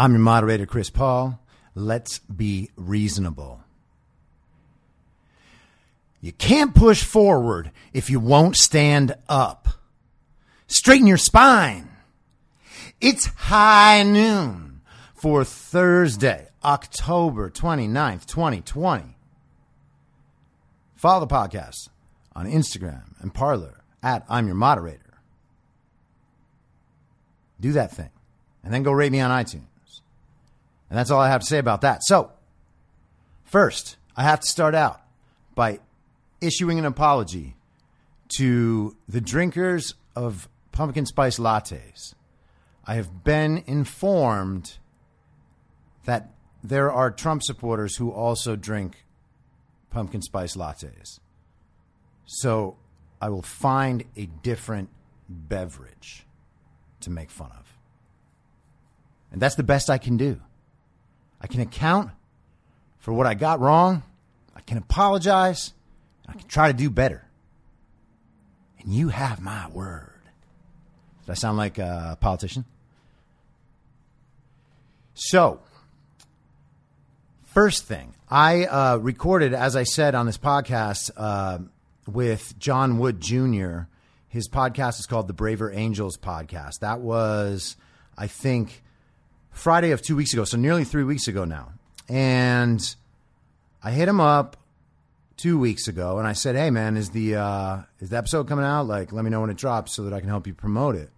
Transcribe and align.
I'm 0.00 0.12
your 0.12 0.20
moderator, 0.20 0.64
Chris 0.64 0.88
Paul. 0.88 1.38
Let's 1.74 2.20
be 2.20 2.70
reasonable. 2.74 3.60
You 6.22 6.32
can't 6.32 6.74
push 6.74 7.04
forward 7.04 7.70
if 7.92 8.08
you 8.08 8.18
won't 8.18 8.56
stand 8.56 9.14
up. 9.28 9.68
Straighten 10.68 11.06
your 11.06 11.18
spine. 11.18 11.90
It's 13.02 13.26
high 13.26 14.02
noon 14.02 14.80
for 15.12 15.44
Thursday, 15.44 16.48
October 16.64 17.50
29th, 17.50 18.24
2020. 18.24 19.18
Follow 20.96 21.20
the 21.20 21.26
podcast 21.26 21.90
on 22.34 22.46
Instagram 22.46 23.20
and 23.20 23.34
Parler 23.34 23.84
at 24.02 24.24
I'm 24.30 24.46
your 24.46 24.56
moderator. 24.56 25.20
Do 27.60 27.72
that 27.72 27.92
thing. 27.92 28.08
And 28.64 28.72
then 28.72 28.82
go 28.82 28.92
rate 28.92 29.12
me 29.12 29.20
on 29.20 29.30
iTunes. 29.30 29.69
And 30.90 30.98
that's 30.98 31.10
all 31.10 31.20
I 31.20 31.30
have 31.30 31.40
to 31.40 31.46
say 31.46 31.58
about 31.58 31.82
that. 31.82 32.02
So, 32.02 32.32
first, 33.44 33.96
I 34.16 34.24
have 34.24 34.40
to 34.40 34.46
start 34.46 34.74
out 34.74 35.00
by 35.54 35.78
issuing 36.40 36.78
an 36.78 36.84
apology 36.84 37.56
to 38.36 38.96
the 39.08 39.20
drinkers 39.20 39.94
of 40.16 40.48
pumpkin 40.72 41.06
spice 41.06 41.38
lattes. 41.38 42.14
I 42.84 42.94
have 42.94 43.22
been 43.22 43.62
informed 43.66 44.78
that 46.04 46.30
there 46.62 46.90
are 46.90 47.10
Trump 47.10 47.42
supporters 47.42 47.96
who 47.96 48.10
also 48.10 48.56
drink 48.56 49.04
pumpkin 49.90 50.22
spice 50.22 50.56
lattes. 50.56 51.20
So 52.26 52.76
I 53.20 53.28
will 53.28 53.42
find 53.42 54.04
a 54.16 54.26
different 54.26 54.90
beverage 55.28 56.26
to 57.00 57.10
make 57.10 57.30
fun 57.30 57.50
of. 57.52 57.76
And 59.32 59.40
that's 59.40 59.54
the 59.54 59.62
best 59.62 59.90
I 59.90 59.98
can 59.98 60.16
do. 60.16 60.40
I 61.40 61.46
can 61.46 61.60
account 61.60 62.10
for 62.98 63.12
what 63.12 63.26
I 63.26 63.34
got 63.34 63.60
wrong. 63.60 64.02
I 64.54 64.60
can 64.60 64.78
apologize. 64.78 65.72
I 66.28 66.32
can 66.32 66.46
try 66.46 66.68
to 66.68 66.76
do 66.76 66.90
better. 66.90 67.24
And 68.80 68.92
you 68.92 69.08
have 69.08 69.40
my 69.40 69.68
word. 69.68 70.20
Does 71.26 71.30
I 71.30 71.34
sound 71.34 71.58
like 71.58 71.78
a 71.78 72.16
politician? 72.20 72.64
So, 75.14 75.60
first 77.44 77.84
thing, 77.84 78.14
I 78.30 78.64
uh, 78.64 78.96
recorded, 78.96 79.52
as 79.52 79.76
I 79.76 79.82
said 79.82 80.14
on 80.14 80.26
this 80.26 80.38
podcast, 80.38 81.10
uh, 81.16 81.58
with 82.06 82.58
John 82.58 82.98
Wood 82.98 83.20
Jr. 83.20 83.80
His 84.28 84.48
podcast 84.48 84.98
is 85.00 85.06
called 85.06 85.26
the 85.28 85.34
Braver 85.34 85.70
Angels 85.72 86.16
Podcast. 86.16 86.78
That 86.80 87.00
was, 87.00 87.76
I 88.16 88.28
think, 88.28 88.82
Friday 89.50 89.90
of 89.90 90.02
two 90.02 90.16
weeks 90.16 90.32
ago, 90.32 90.44
so 90.44 90.56
nearly 90.56 90.84
three 90.84 91.04
weeks 91.04 91.28
ago 91.28 91.44
now. 91.44 91.72
And 92.08 92.80
I 93.82 93.90
hit 93.92 94.08
him 94.08 94.20
up 94.20 94.56
two 95.36 95.58
weeks 95.58 95.88
ago, 95.88 96.18
and 96.18 96.26
I 96.26 96.32
said, 96.32 96.56
"Hey, 96.56 96.70
man, 96.70 96.96
is 96.96 97.10
the 97.10 97.36
uh, 97.36 97.78
is 98.00 98.10
the 98.10 98.16
episode 98.16 98.48
coming 98.48 98.64
out? 98.64 98.86
Like, 98.86 99.12
let 99.12 99.24
me 99.24 99.30
know 99.30 99.40
when 99.40 99.50
it 99.50 99.56
drops 99.56 99.94
so 99.94 100.02
that 100.04 100.12
I 100.12 100.20
can 100.20 100.28
help 100.28 100.46
you 100.46 100.54
promote 100.54 100.96
it." 100.96 101.10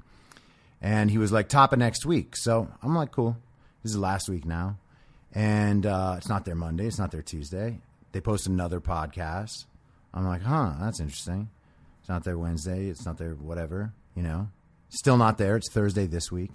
And 0.80 1.10
he 1.10 1.18
was 1.18 1.32
like, 1.32 1.48
"Top 1.48 1.72
of 1.72 1.78
next 1.78 2.04
week." 2.06 2.36
So 2.36 2.68
I'm 2.82 2.94
like, 2.94 3.12
"Cool." 3.12 3.36
This 3.82 3.92
is 3.92 3.98
last 3.98 4.28
week 4.28 4.44
now, 4.44 4.78
and 5.34 5.84
uh, 5.84 6.14
it's 6.18 6.28
not 6.28 6.44
there 6.44 6.54
Monday. 6.54 6.86
It's 6.86 6.98
not 6.98 7.10
there 7.10 7.22
Tuesday. 7.22 7.80
They 8.12 8.20
post 8.20 8.46
another 8.46 8.80
podcast. 8.80 9.64
I'm 10.14 10.26
like, 10.26 10.42
"Huh, 10.42 10.74
that's 10.80 11.00
interesting." 11.00 11.50
It's 12.00 12.08
not 12.08 12.24
there 12.24 12.36
Wednesday. 12.36 12.88
It's 12.88 13.06
not 13.06 13.18
their 13.18 13.34
whatever. 13.34 13.92
You 14.14 14.22
know, 14.22 14.48
still 14.88 15.16
not 15.16 15.38
there. 15.38 15.56
It's 15.56 15.70
Thursday 15.70 16.06
this 16.06 16.30
week. 16.30 16.50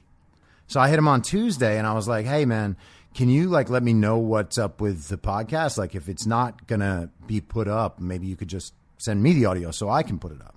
So 0.67 0.79
I 0.79 0.89
hit 0.89 0.99
him 0.99 1.07
on 1.07 1.21
Tuesday, 1.21 1.77
and 1.77 1.87
I 1.87 1.93
was 1.93 2.07
like, 2.07 2.25
"Hey, 2.25 2.45
man." 2.45 2.77
Can 3.17 3.29
you 3.29 3.49
like 3.49 3.71
let 3.71 3.81
me 3.81 3.93
know 3.93 4.19
what's 4.19 4.59
up 4.59 4.79
with 4.79 5.07
the 5.07 5.17
podcast? 5.17 5.75
Like 5.79 5.95
if 5.95 6.07
it's 6.07 6.27
not 6.27 6.67
gonna 6.67 7.09
be 7.25 7.41
put 7.41 7.67
up, 7.67 7.99
maybe 7.99 8.27
you 8.27 8.35
could 8.35 8.47
just 8.47 8.75
send 8.99 9.23
me 9.23 9.33
the 9.33 9.45
audio 9.45 9.71
so 9.71 9.89
I 9.89 10.03
can 10.03 10.19
put 10.19 10.31
it 10.31 10.39
up. 10.39 10.55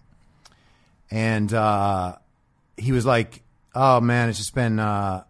And 1.10 1.54
uh, 1.54 2.16
he 2.76 2.92
was 2.92 3.06
like, 3.06 3.42
"Oh 3.74 4.02
man, 4.02 4.28
it's 4.28 4.36
just 4.36 4.54
been 4.54 4.78
uh, 4.78 5.24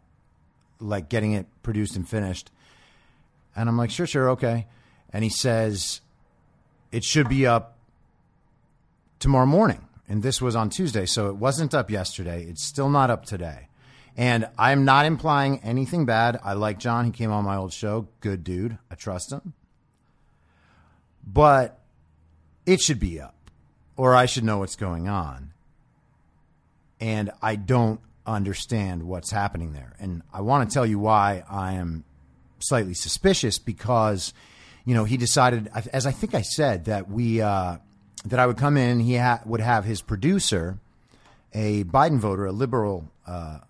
like 0.80 1.08
getting 1.08 1.32
it 1.32 1.46
produced 1.62 1.94
and 1.94 2.08
finished." 2.08 2.50
And 3.54 3.68
I'm 3.68 3.78
like, 3.78 3.90
"Sure, 3.90 4.06
sure, 4.06 4.30
okay." 4.30 4.66
And 5.12 5.22
he 5.22 5.30
says, 5.30 6.00
"It 6.90 7.04
should 7.04 7.28
be 7.28 7.46
up 7.46 7.78
tomorrow 9.20 9.46
morning." 9.46 9.86
And 10.08 10.24
this 10.24 10.42
was 10.42 10.56
on 10.56 10.68
Tuesday, 10.68 11.06
so 11.06 11.28
it 11.28 11.36
wasn't 11.36 11.74
up 11.74 11.92
yesterday. 11.92 12.42
It's 12.42 12.64
still 12.64 12.90
not 12.90 13.08
up 13.08 13.24
today. 13.24 13.68
And 14.16 14.48
I'm 14.58 14.84
not 14.84 15.06
implying 15.06 15.60
anything 15.60 16.04
bad. 16.04 16.38
I 16.42 16.52
like 16.52 16.78
John. 16.78 17.04
He 17.04 17.10
came 17.10 17.30
on 17.30 17.44
my 17.44 17.56
old 17.56 17.72
show. 17.72 18.08
Good 18.20 18.44
dude. 18.44 18.76
I 18.90 18.94
trust 18.94 19.32
him. 19.32 19.54
But 21.26 21.78
it 22.66 22.80
should 22.80 23.00
be 23.00 23.20
up, 23.20 23.34
or 23.96 24.14
I 24.14 24.26
should 24.26 24.44
know 24.44 24.58
what's 24.58 24.76
going 24.76 25.08
on. 25.08 25.52
And 27.00 27.30
I 27.40 27.56
don't 27.56 28.00
understand 28.26 29.04
what's 29.04 29.30
happening 29.30 29.72
there. 29.72 29.94
And 29.98 30.22
I 30.32 30.42
want 30.42 30.68
to 30.68 30.74
tell 30.74 30.86
you 30.86 30.98
why 30.98 31.44
I 31.48 31.74
am 31.74 32.04
slightly 32.58 32.94
suspicious 32.94 33.58
because, 33.58 34.34
you 34.84 34.94
know, 34.94 35.04
he 35.04 35.16
decided, 35.16 35.70
as 35.92 36.06
I 36.06 36.12
think 36.12 36.34
I 36.34 36.42
said, 36.42 36.84
that 36.86 37.10
we, 37.10 37.40
uh, 37.40 37.78
that 38.26 38.38
I 38.38 38.46
would 38.46 38.58
come 38.58 38.76
in, 38.76 39.00
he 39.00 39.16
ha- 39.16 39.40
would 39.46 39.60
have 39.60 39.84
his 39.84 40.02
producer, 40.02 40.78
a 41.54 41.84
Biden 41.84 42.18
voter, 42.18 42.46
a 42.46 42.52
liberal, 42.52 43.10
uh, 43.26 43.60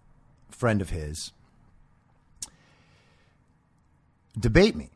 friend 0.60 0.82
of 0.82 0.90
his 0.90 1.32
debate 4.38 4.76
me. 4.76 4.90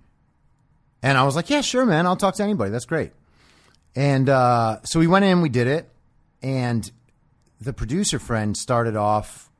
And 1.02 1.16
I 1.16 1.24
was 1.24 1.34
like, 1.34 1.48
yeah, 1.48 1.62
sure, 1.62 1.86
man. 1.86 2.06
I'll 2.06 2.16
talk 2.16 2.34
to 2.36 2.42
anybody. 2.42 2.70
That's 2.70 2.84
great. 2.84 3.12
And 3.96 4.28
uh, 4.28 4.82
so 4.82 5.00
we 5.00 5.06
went 5.06 5.24
in, 5.24 5.40
we 5.40 5.48
did 5.48 5.66
it. 5.66 5.88
And 6.42 6.88
the 7.60 7.72
producer 7.72 8.18
friend 8.18 8.54
started 8.54 8.94
off 8.94 9.50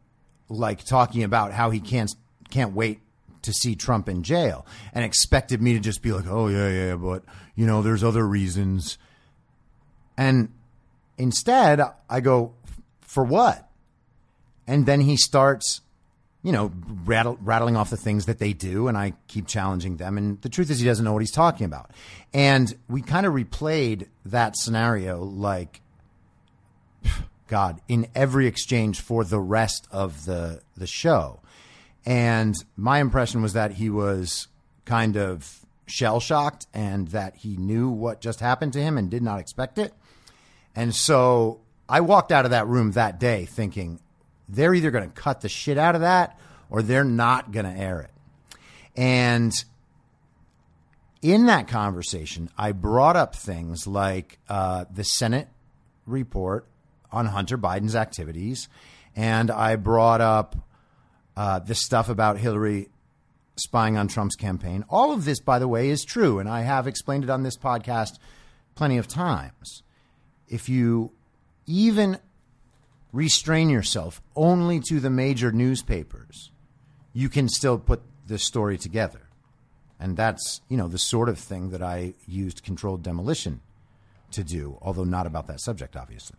like 0.51 0.85
talking 0.85 1.23
about 1.23 1.53
how 1.53 1.71
he 1.71 1.81
can't 1.81 2.15
can't 2.51 2.75
wait 2.75 3.01
to 3.41 3.53
see 3.53 3.75
Trump 3.75 4.09
in 4.09 4.23
jail 4.23 4.67
and 4.93 5.05
expected 5.05 5.63
me 5.63 5.73
to 5.73 5.81
just 5.81 6.03
be 6.03 6.13
like, 6.13 6.27
"Oh 6.29 6.49
yeah, 6.49 6.69
yeah, 6.69 6.97
but 6.97 7.25
you 7.55 7.67
know, 7.67 7.81
there's 7.81 8.05
other 8.05 8.27
reasons." 8.27 8.99
And 10.19 10.51
instead, 11.17 11.81
I 12.11 12.21
go, 12.21 12.53
"For 13.01 13.25
what?" 13.25 13.67
And 14.67 14.85
then 14.85 15.01
he 15.01 15.17
starts 15.17 15.81
you 16.45 16.53
know, 16.53 16.71
rattle, 17.07 17.39
rattling 17.41 17.75
off 17.75 17.89
the 17.89 17.97
things 17.97 18.27
that 18.27 18.39
they 18.39 18.53
do, 18.53 18.87
and 18.87 18.99
I 18.99 19.15
keep 19.29 19.47
challenging 19.47 19.97
them. 19.97 20.19
And 20.19 20.41
the 20.43 20.51
truth 20.51 20.71
is, 20.71 20.79
he 20.79 20.85
doesn't 20.85 21.03
know 21.05 21.15
what 21.15 21.23
he's 21.23 21.33
talking 21.33 21.65
about. 21.65 21.91
And 22.35 22.73
we 22.87 23.01
kind 23.01 23.25
of 23.25 23.33
replayed 23.33 24.09
that 24.27 24.55
scenario 24.55 25.25
like, 25.25 25.81
God, 27.49 27.81
in 27.89 28.07
every 28.15 28.47
exchange 28.47 29.01
for 29.01 29.25
the 29.25 29.41
rest 29.41 29.89
of 29.91 30.27
the 30.27 30.61
the 30.77 30.87
show. 30.87 31.41
And 32.05 32.55
my 32.77 32.99
impression 32.99 33.41
was 33.41 33.55
that 33.55 33.73
he 33.73 33.89
was 33.89 34.49
kind 34.85 35.17
of 35.17 35.65
shell 35.87 36.21
shocked 36.21 36.67
and 36.75 37.09
that 37.09 37.37
he 37.37 37.57
knew 37.57 37.89
what 37.89 38.21
just 38.21 38.41
happened 38.41 38.75
to 38.75 38.83
him 38.83 38.99
and 38.99 39.11
did 39.11 39.23
not 39.23 39.41
expect 39.41 39.79
it. 39.79 39.95
And 40.77 40.95
so 40.95 41.61
I 41.89 42.01
walked 42.01 42.33
out 42.33 42.45
of 42.45 42.51
that 42.51 42.67
room 42.67 42.93
that 42.93 43.19
day 43.19 43.47
thinking, 43.47 44.01
they're 44.49 44.75
either 44.75 44.91
going 44.91 45.09
to 45.09 45.15
cut 45.15 45.41
the 45.41 45.49
shit 45.49 45.79
out 45.79 45.95
of 45.95 46.03
that 46.03 46.39
or 46.71 46.83
they're 46.83 47.05
not 47.05 47.53
going 47.53 47.67
to 47.67 47.81
air 47.81 48.01
it. 48.01 48.11
And 48.97 49.53
in 51.23 51.47
that 51.47 51.69
conversation, 51.69 52.51
I 52.59 52.73
brought 52.73 53.17
up 53.17 53.35
things 53.35 53.87
like 53.87 54.39
uh, 54.49 54.85
the 54.93 55.05
Senate 55.05 55.49
report 56.07 56.67
on 57.11 57.27
Hunter 57.27 57.57
Biden's 57.57 57.97
activities, 57.97 58.69
and 59.17 59.51
I 59.51 59.77
brought 59.77 60.21
up 60.21 60.57
uh, 61.37 61.61
the 61.61 61.75
stuff 61.75 62.09
about 62.09 62.39
Hillary 62.39 62.89
spying 63.57 63.97
on 63.97 64.09
Trump's 64.09 64.37
campaign. 64.37 64.85
All 64.89 65.13
of 65.13 65.25
this, 65.25 65.41
by 65.41 65.59
the 65.59 65.69
way, 65.69 65.89
is 65.89 66.05
true, 66.05 66.39
and 66.39 66.49
I 66.49 66.63
have 66.63 66.87
explained 66.87 67.25
it 67.25 67.31
on 67.31 67.43
this 67.43 67.57
podcast 67.57 68.19
plenty 68.75 68.99
of 68.99 69.09
times. 69.09 69.83
If 70.49 70.69
you 70.69 71.13
even 71.67 72.19
restrain 73.15 73.71
yourself 73.71 74.21
only 74.35 74.81
to 74.81 74.99
the 74.99 75.09
major 75.09 75.53
newspapers, 75.53 76.51
you 77.13 77.29
can 77.29 77.49
still 77.49 77.79
put 77.79 78.03
the 78.27 78.39
story 78.39 78.77
together. 78.77 79.29
And 80.01 80.17
that's, 80.17 80.61
you 80.69 80.77
know, 80.77 80.89
the 80.89 80.99
sort 80.99 81.29
of 81.29 81.39
thing 81.39 81.71
that 81.71 81.81
I 81.81 82.15
used 82.27 82.65
controlled 82.65 83.03
demolition 83.05 83.61
to 84.33 84.43
do, 84.43 84.79
although 84.83 85.05
not 85.05 85.27
about 85.27 85.47
that 85.47 85.61
subject, 85.61 85.97
obviously. 85.97 86.39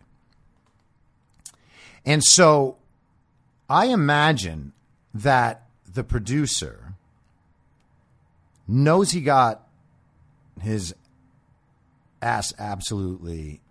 And 2.04 2.22
so 2.22 2.76
I 3.70 3.86
imagine 3.86 4.74
that 5.14 5.66
the 5.90 6.04
producer 6.04 6.92
knows 8.68 9.12
he 9.12 9.22
got 9.22 9.66
his 10.60 10.94
ass 12.20 12.52
absolutely 12.58 13.62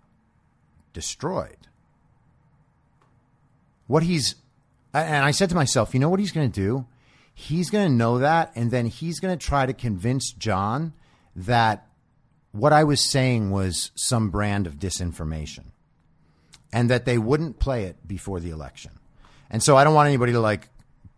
destroyed 0.92 1.65
what 3.86 4.02
he's 4.02 4.34
and 4.92 5.24
I 5.24 5.30
said 5.30 5.50
to 5.50 5.54
myself, 5.54 5.92
you 5.92 6.00
know 6.00 6.08
what 6.08 6.20
he's 6.20 6.32
going 6.32 6.50
to 6.50 6.60
do? 6.60 6.86
He's 7.34 7.68
going 7.68 7.86
to 7.86 7.94
know 7.94 8.18
that 8.18 8.52
and 8.54 8.70
then 8.70 8.86
he's 8.86 9.20
going 9.20 9.36
to 9.36 9.44
try 9.46 9.66
to 9.66 9.74
convince 9.74 10.32
John 10.32 10.94
that 11.34 11.86
what 12.52 12.72
I 12.72 12.84
was 12.84 13.04
saying 13.10 13.50
was 13.50 13.90
some 13.94 14.30
brand 14.30 14.66
of 14.66 14.78
disinformation 14.78 15.64
and 16.72 16.90
that 16.90 17.04
they 17.04 17.18
wouldn't 17.18 17.58
play 17.58 17.84
it 17.84 17.96
before 18.08 18.40
the 18.40 18.50
election. 18.50 18.92
And 19.50 19.62
so 19.62 19.76
I 19.76 19.84
don't 19.84 19.94
want 19.94 20.08
anybody 20.08 20.32
to 20.32 20.40
like 20.40 20.68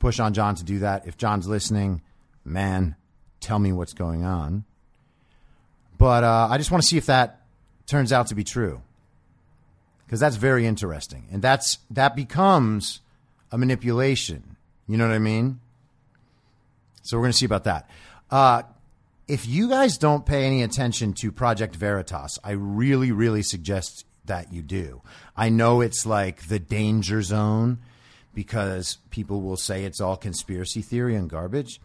push 0.01 0.19
on 0.19 0.35
John 0.35 0.57
to 0.57 0.65
do 0.65 0.81
that. 0.81 1.07
If 1.07 1.17
John's 1.17 1.47
listening, 1.47 2.03
man, 2.45 2.97
tell 3.41 3.59
me 3.59 3.73
what's 3.73 3.95
going 3.95 4.25
on. 4.25 4.65
But 5.97 6.25
uh, 6.25 6.49
I 6.51 6.59
just 6.59 6.71
want 6.71 6.83
to 6.83 6.89
see 6.89 6.97
if 6.97 7.07
that 7.07 7.43
turns 7.87 8.13
out 8.13 8.29
to 8.29 8.35
be 8.35 8.45
true 8.45 8.83
because 10.09 10.21
that's 10.21 10.37
very 10.37 10.65
interesting, 10.65 11.29
and 11.31 11.43
that's 11.43 11.81
that 11.91 12.17
becomes 12.17 13.03
a 13.53 13.59
manipulation. 13.59 14.57
You 14.87 14.97
know 14.97 15.07
what 15.07 15.15
I 15.15 15.19
mean? 15.19 15.61
So 17.03 17.19
we're 17.19 17.25
going 17.25 17.33
to 17.33 17.39
see 17.39 17.45
about 17.45 17.65
that. 17.65 17.91
Uh, 18.31 18.63
if 19.27 19.47
you 19.47 19.69
guys 19.69 19.99
don't 19.99 20.25
pay 20.25 20.47
any 20.47 20.63
attention 20.63 21.13
to 21.13 21.31
Project 21.31 21.77
Veritas, 21.77 22.39
I 22.43 22.53
really, 22.53 23.13
really 23.13 23.43
suggest 23.43 24.07
that 24.25 24.51
you 24.51 24.63
do. 24.63 25.03
I 25.37 25.51
know 25.51 25.83
it's 25.83 26.07
like 26.07 26.49
the 26.49 26.59
danger 26.59 27.21
zone 27.21 27.79
because 28.35 28.97
people 29.11 29.43
will 29.43 29.59
say 29.59 29.85
it's 29.85 30.01
all 30.01 30.17
conspiracy 30.17 30.81
theory 30.81 31.17
and 31.17 31.29
garbage. 31.29 31.83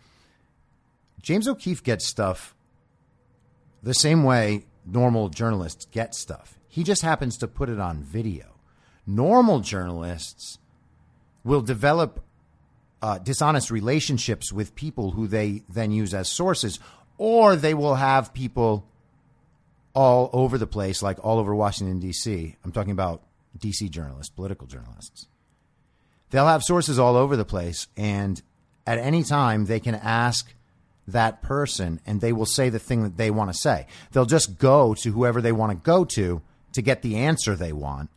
James 1.21 1.45
O'Keefe 1.45 1.83
gets 1.83 2.07
stuff 2.07 2.55
the 3.81 3.93
same 3.93 4.23
way 4.23 4.63
normal 4.85 5.27
journalists 5.27 5.85
get 5.91 6.15
stuff. 6.15 6.57
He 6.73 6.83
just 6.83 7.03
happens 7.03 7.37
to 7.37 7.47
put 7.47 7.69
it 7.69 7.79
on 7.79 8.01
video. 8.01 8.55
Normal 9.05 9.59
journalists 9.59 10.57
will 11.43 11.61
develop 11.61 12.25
uh, 12.99 13.19
dishonest 13.19 13.69
relationships 13.69 14.51
with 14.51 14.73
people 14.73 15.11
who 15.11 15.27
they 15.27 15.61
then 15.69 15.91
use 15.91 16.15
as 16.15 16.29
sources, 16.29 16.79
or 17.19 17.55
they 17.55 17.75
will 17.75 17.93
have 17.93 18.33
people 18.33 18.87
all 19.93 20.31
over 20.33 20.57
the 20.57 20.65
place, 20.65 21.03
like 21.03 21.23
all 21.23 21.37
over 21.37 21.53
Washington, 21.53 21.99
D.C. 21.99 22.55
I'm 22.65 22.71
talking 22.71 22.91
about 22.91 23.21
D.C. 23.55 23.87
journalists, 23.89 24.33
political 24.33 24.65
journalists. 24.65 25.27
They'll 26.31 26.47
have 26.47 26.63
sources 26.63 26.97
all 26.97 27.15
over 27.15 27.37
the 27.37 27.45
place, 27.45 27.85
and 27.95 28.41
at 28.87 28.97
any 28.97 29.21
time 29.21 29.65
they 29.65 29.79
can 29.79 29.93
ask 29.93 30.55
that 31.07 31.43
person 31.43 31.99
and 32.07 32.19
they 32.19 32.33
will 32.33 32.47
say 32.47 32.69
the 32.69 32.79
thing 32.79 33.03
that 33.03 33.17
they 33.17 33.29
want 33.29 33.53
to 33.53 33.59
say. 33.59 33.85
They'll 34.11 34.25
just 34.25 34.57
go 34.57 34.95
to 34.95 35.11
whoever 35.11 35.39
they 35.39 35.51
want 35.51 35.71
to 35.71 35.75
go 35.75 36.03
to 36.05 36.41
to 36.73 36.81
get 36.81 37.01
the 37.01 37.15
answer 37.15 37.55
they 37.55 37.73
want. 37.73 38.09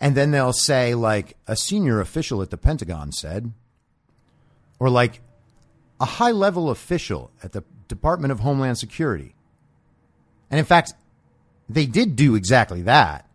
And 0.00 0.14
then 0.14 0.30
they'll 0.30 0.52
say, 0.52 0.94
like, 0.94 1.36
a 1.46 1.56
senior 1.56 2.00
official 2.00 2.40
at 2.42 2.50
the 2.50 2.56
Pentagon 2.56 3.10
said, 3.12 3.52
or 4.78 4.88
like 4.88 5.20
a 6.00 6.04
high 6.04 6.30
level 6.30 6.70
official 6.70 7.30
at 7.42 7.52
the 7.52 7.64
Department 7.88 8.30
of 8.30 8.40
Homeland 8.40 8.78
Security. 8.78 9.34
And 10.50 10.58
in 10.58 10.64
fact, 10.64 10.92
they 11.68 11.86
did 11.86 12.16
do 12.16 12.34
exactly 12.34 12.82
that. 12.82 13.28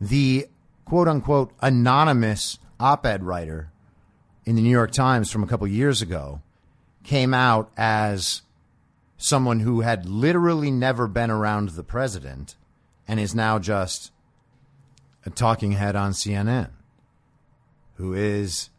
The 0.00 0.46
quote 0.84 1.08
unquote 1.08 1.52
anonymous 1.60 2.58
op 2.78 3.06
ed 3.06 3.24
writer 3.24 3.70
in 4.44 4.56
the 4.56 4.62
New 4.62 4.70
York 4.70 4.92
Times 4.92 5.30
from 5.30 5.42
a 5.42 5.46
couple 5.46 5.66
years 5.66 6.02
ago 6.02 6.40
came 7.04 7.34
out 7.34 7.70
as 7.76 8.42
someone 9.16 9.60
who 9.60 9.80
had 9.80 10.06
literally 10.06 10.70
never 10.70 11.06
been 11.06 11.30
around 11.30 11.70
the 11.70 11.84
president 11.84 12.56
and 13.06 13.20
is 13.20 13.34
now 13.34 13.58
just 13.58 14.12
a 15.24 15.30
talking 15.30 15.72
head 15.72 15.96
on 15.96 16.12
CNN 16.12 16.70
who 17.94 18.14
is 18.14 18.70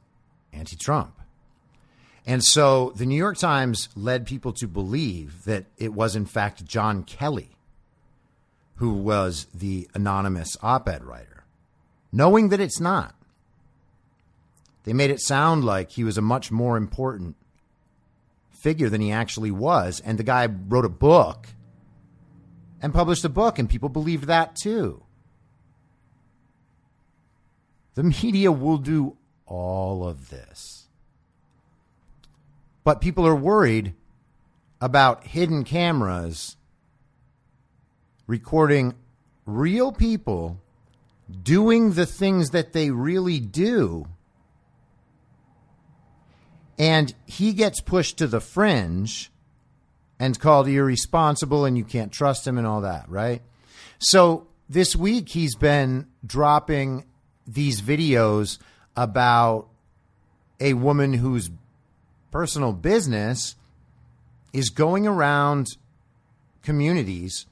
anti 0.52 0.76
Trump. 0.76 1.20
And 2.26 2.44
so 2.44 2.94
the 2.96 3.06
New 3.06 3.18
York 3.18 3.38
Times 3.38 3.90
led 3.96 4.26
people 4.26 4.54
to 4.54 4.68
believe 4.68 5.44
that 5.44 5.66
it 5.78 5.94
was, 5.94 6.16
in 6.16 6.26
fact, 6.26 6.66
John 6.66 7.04
Kelly 7.04 7.54
who 8.76 8.94
was 8.94 9.48
the 9.54 9.88
anonymous 9.94 10.58
op 10.62 10.90
ed 10.90 11.04
writer, 11.04 11.46
knowing 12.12 12.50
that 12.50 12.60
it's 12.60 12.80
not. 12.80 13.16
They 14.84 14.94
made 14.94 15.12
it 15.12 15.22
sound 15.22 15.64
like 15.64 15.92
he 15.92 16.04
was 16.04 16.18
a 16.18 16.22
much 16.22 16.52
more 16.52 16.76
important 16.76 17.36
figure 18.52 18.90
than 18.90 19.00
he 19.00 19.12
actually 19.12 19.52
was. 19.52 20.02
And 20.02 20.18
the 20.18 20.24
guy 20.24 20.48
wrote 20.48 20.86
a 20.86 20.90
book 20.90 21.48
and 22.84 22.94
published 22.94 23.24
a 23.24 23.30
book, 23.30 23.58
and 23.58 23.70
people 23.70 23.88
believed 23.88 24.26
that 24.26 24.58
too. 24.58 25.02
The 27.96 28.04
media 28.04 28.52
will 28.52 28.78
do 28.78 29.16
all 29.46 30.06
of 30.06 30.30
this. 30.30 30.90
But 32.84 33.00
people 33.00 33.26
are 33.26 33.36
worried 33.36 33.94
about 34.82 35.26
hidden 35.26 35.64
cameras 35.64 36.58
recording 38.28 38.96
real 39.46 39.94
people 39.94 40.60
doing 41.42 41.94
the 41.94 42.06
things 42.06 42.50
that 42.50 42.74
they 42.74 42.92
really 42.92 43.40
do. 43.40 44.08
And 46.78 47.14
he 47.26 47.54
gets 47.54 47.80
pushed 47.80 48.18
to 48.18 48.28
the 48.28 48.42
fringe 48.42 49.32
and 50.20 50.40
called 50.40 50.68
irresponsible 50.68 51.66
and 51.66 51.78
you 51.78 51.84
can't 51.84 52.12
trust 52.12 52.48
him 52.48 52.58
and 52.58 52.68
all 52.68 52.82
that, 52.82 53.10
right? 53.10 53.42
So 54.00 54.48
this 54.70 54.96
week 54.96 55.30
he's 55.30 55.56
been 55.56 56.08
dropping 56.26 57.06
these 57.46 57.82
videos 57.82 58.60
about 58.96 59.68
a 60.60 60.74
woman 60.74 61.14
whose 61.14 61.50
personal 62.32 62.74
business 62.74 63.56
is 64.54 64.70
going 64.70 65.08
around 65.08 65.68
communities 66.62 67.46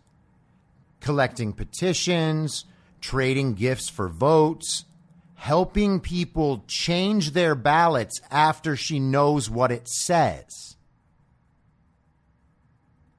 collecting 1.02 1.52
petitions, 1.52 2.64
trading 3.02 3.56
gifts 3.56 3.90
for 3.90 4.08
votes, 4.08 4.86
helping 5.36 6.00
people 6.00 6.64
change 6.68 7.32
their 7.32 7.56
ballots 7.56 8.22
after 8.30 8.76
she 8.76 9.00
knows 9.00 9.50
what 9.50 9.72
it 9.72 9.88
says 9.90 10.78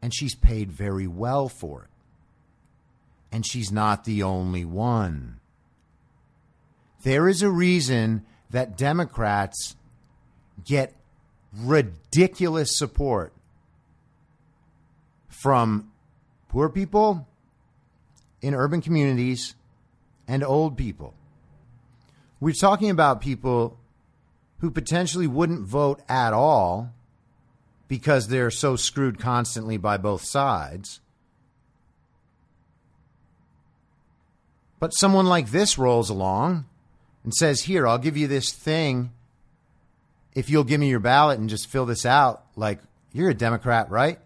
and 0.03 0.13
she's 0.13 0.35
paid 0.35 0.71
very 0.73 1.07
well 1.07 1.49
for 1.49 1.85
it. 1.85 1.89
And 3.31 3.47
she's 3.47 3.71
not 3.71 4.05
the 4.05 4.23
only 4.23 4.65
one. 4.65 5.41
There 7.03 7.29
is 7.29 7.41
a 7.41 7.49
reason 7.49 8.27
that 8.51 8.77
Democrats 8.77 9.77
get 10.65 10.95
ridiculous 11.57 12.77
support 12.77 13.33
from 15.29 15.91
poor 16.49 16.69
people 16.69 17.27
in 18.43 18.55
urban 18.55 18.83
communities 18.83 19.55
and 20.29 20.45
old 20.45 20.77
people. 20.77 21.15
We're 22.41 22.55
talking 22.55 22.91
about 22.91 23.21
people 23.21 23.79
who 24.59 24.71
potentially 24.71 25.27
wouldn't 25.27 25.67
vote 25.67 26.03
at 26.09 26.33
all 26.33 26.93
because 27.93 28.29
they're 28.29 28.51
so 28.51 28.75
screwed 28.75 29.19
constantly 29.19 29.77
by 29.77 29.99
both 29.99 30.25
sides. 30.25 31.03
But 34.81 34.95
someone 34.95 35.27
like 35.27 35.51
this 35.51 35.77
rolls 35.77 36.09
along 36.09 36.65
and 37.23 37.35
says, 37.35 37.65
Here, 37.65 37.87
I'll 37.87 37.99
give 37.99 38.17
you 38.17 38.29
this 38.29 38.51
thing 38.51 39.11
if 40.35 40.49
you'll 40.49 40.65
give 40.65 40.81
me 40.81 40.89
your 40.89 41.01
ballot 41.01 41.39
and 41.39 41.51
just 41.51 41.67
fill 41.67 41.85
this 41.85 42.07
out. 42.07 42.47
Like, 42.57 42.79
you're 43.13 43.29
a 43.29 43.35
Democrat, 43.35 43.91
right? 43.91 44.19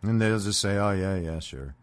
And 0.00 0.18
they'll 0.18 0.38
just 0.38 0.62
say, 0.62 0.78
Oh, 0.78 0.92
yeah, 0.92 1.16
yeah, 1.16 1.40
sure. 1.40 1.74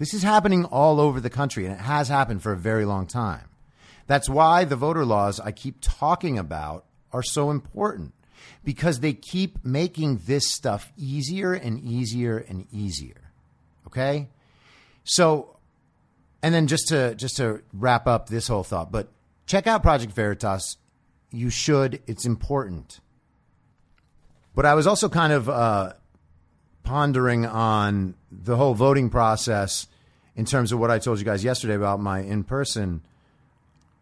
This 0.00 0.12
is 0.12 0.24
happening 0.24 0.64
all 0.64 0.98
over 0.98 1.20
the 1.20 1.30
country, 1.30 1.66
and 1.66 1.74
it 1.74 1.82
has 1.82 2.08
happened 2.08 2.42
for 2.42 2.50
a 2.50 2.56
very 2.56 2.84
long 2.84 3.06
time. 3.06 3.48
That's 4.08 4.28
why 4.28 4.64
the 4.64 4.74
voter 4.74 5.04
laws 5.04 5.38
I 5.38 5.52
keep 5.52 5.76
talking 5.80 6.36
about 6.36 6.84
are 7.12 7.22
so 7.22 7.52
important 7.52 8.12
because 8.64 9.00
they 9.00 9.12
keep 9.12 9.64
making 9.64 10.22
this 10.26 10.48
stuff 10.48 10.92
easier 10.96 11.52
and 11.52 11.80
easier 11.80 12.38
and 12.38 12.66
easier. 12.72 13.32
Okay? 13.86 14.28
So 15.04 15.56
and 16.42 16.54
then 16.54 16.66
just 16.66 16.88
to 16.88 17.14
just 17.14 17.36
to 17.36 17.62
wrap 17.72 18.06
up 18.06 18.28
this 18.28 18.48
whole 18.48 18.64
thought, 18.64 18.90
but 18.90 19.08
check 19.46 19.66
out 19.66 19.82
Project 19.82 20.12
Veritas. 20.12 20.76
You 21.30 21.48
should. 21.48 22.02
It's 22.06 22.26
important. 22.26 23.00
But 24.54 24.66
I 24.66 24.74
was 24.74 24.86
also 24.86 25.08
kind 25.08 25.32
of 25.32 25.48
uh, 25.48 25.94
pondering 26.82 27.46
on 27.46 28.14
the 28.30 28.56
whole 28.56 28.74
voting 28.74 29.08
process 29.08 29.86
in 30.36 30.44
terms 30.44 30.72
of 30.72 30.78
what 30.78 30.90
I 30.90 30.98
told 30.98 31.18
you 31.18 31.24
guys 31.24 31.42
yesterday 31.42 31.74
about 31.74 32.00
my 32.00 32.20
in 32.20 32.44
person 32.44 33.02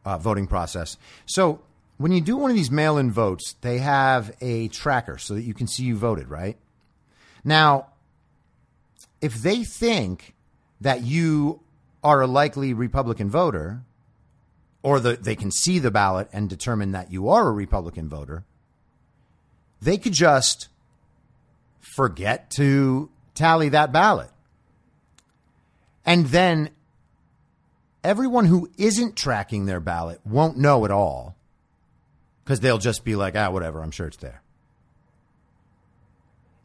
uh, 0.05 0.19
voting 0.19 0.47
process. 0.47 0.97
So 1.27 1.61
when 2.01 2.13
you 2.13 2.23
do 2.23 2.35
one 2.35 2.51
of 2.51 2.57
these 2.57 2.71
mail 2.71 2.97
in 2.97 3.13
votes, 3.13 3.57
they 3.61 3.77
have 3.77 4.35
a 4.41 4.69
tracker 4.69 5.19
so 5.19 5.35
that 5.35 5.43
you 5.43 5.53
can 5.53 5.67
see 5.67 5.83
you 5.83 5.99
voted, 5.99 6.31
right? 6.31 6.57
Now, 7.45 7.89
if 9.21 9.35
they 9.35 9.65
think 9.65 10.35
that 10.81 11.03
you 11.03 11.61
are 12.03 12.23
a 12.23 12.27
likely 12.27 12.73
Republican 12.73 13.29
voter, 13.29 13.83
or 14.83 14.99
the, 14.99 15.19
they 15.19 15.37
can 15.37 15.51
see 15.51 15.79
the 15.79 15.91
ballot 15.91 16.31
and 16.33 16.49
determine 16.49 16.93
that 16.93 17.13
you 17.13 17.29
are 17.29 17.49
a 17.49 17.53
Republican 17.53 18.09
voter, 18.09 18.45
they 19.83 19.99
could 19.99 20.15
just 20.15 20.69
forget 21.81 22.49
to 22.53 23.11
tally 23.35 23.69
that 23.69 23.93
ballot. 23.93 24.31
And 26.07 26.29
then 26.29 26.71
everyone 28.03 28.47
who 28.47 28.71
isn't 28.79 29.17
tracking 29.17 29.67
their 29.67 29.81
ballot 29.81 30.23
won't 30.25 30.57
know 30.57 30.87
at 30.87 30.91
all 30.91 31.37
because 32.51 32.59
they'll 32.59 32.79
just 32.79 33.05
be 33.05 33.15
like, 33.15 33.37
ah, 33.37 33.49
whatever, 33.49 33.81
I'm 33.81 33.93
sure 33.93 34.09
it's 34.09 34.17
there. 34.17 34.43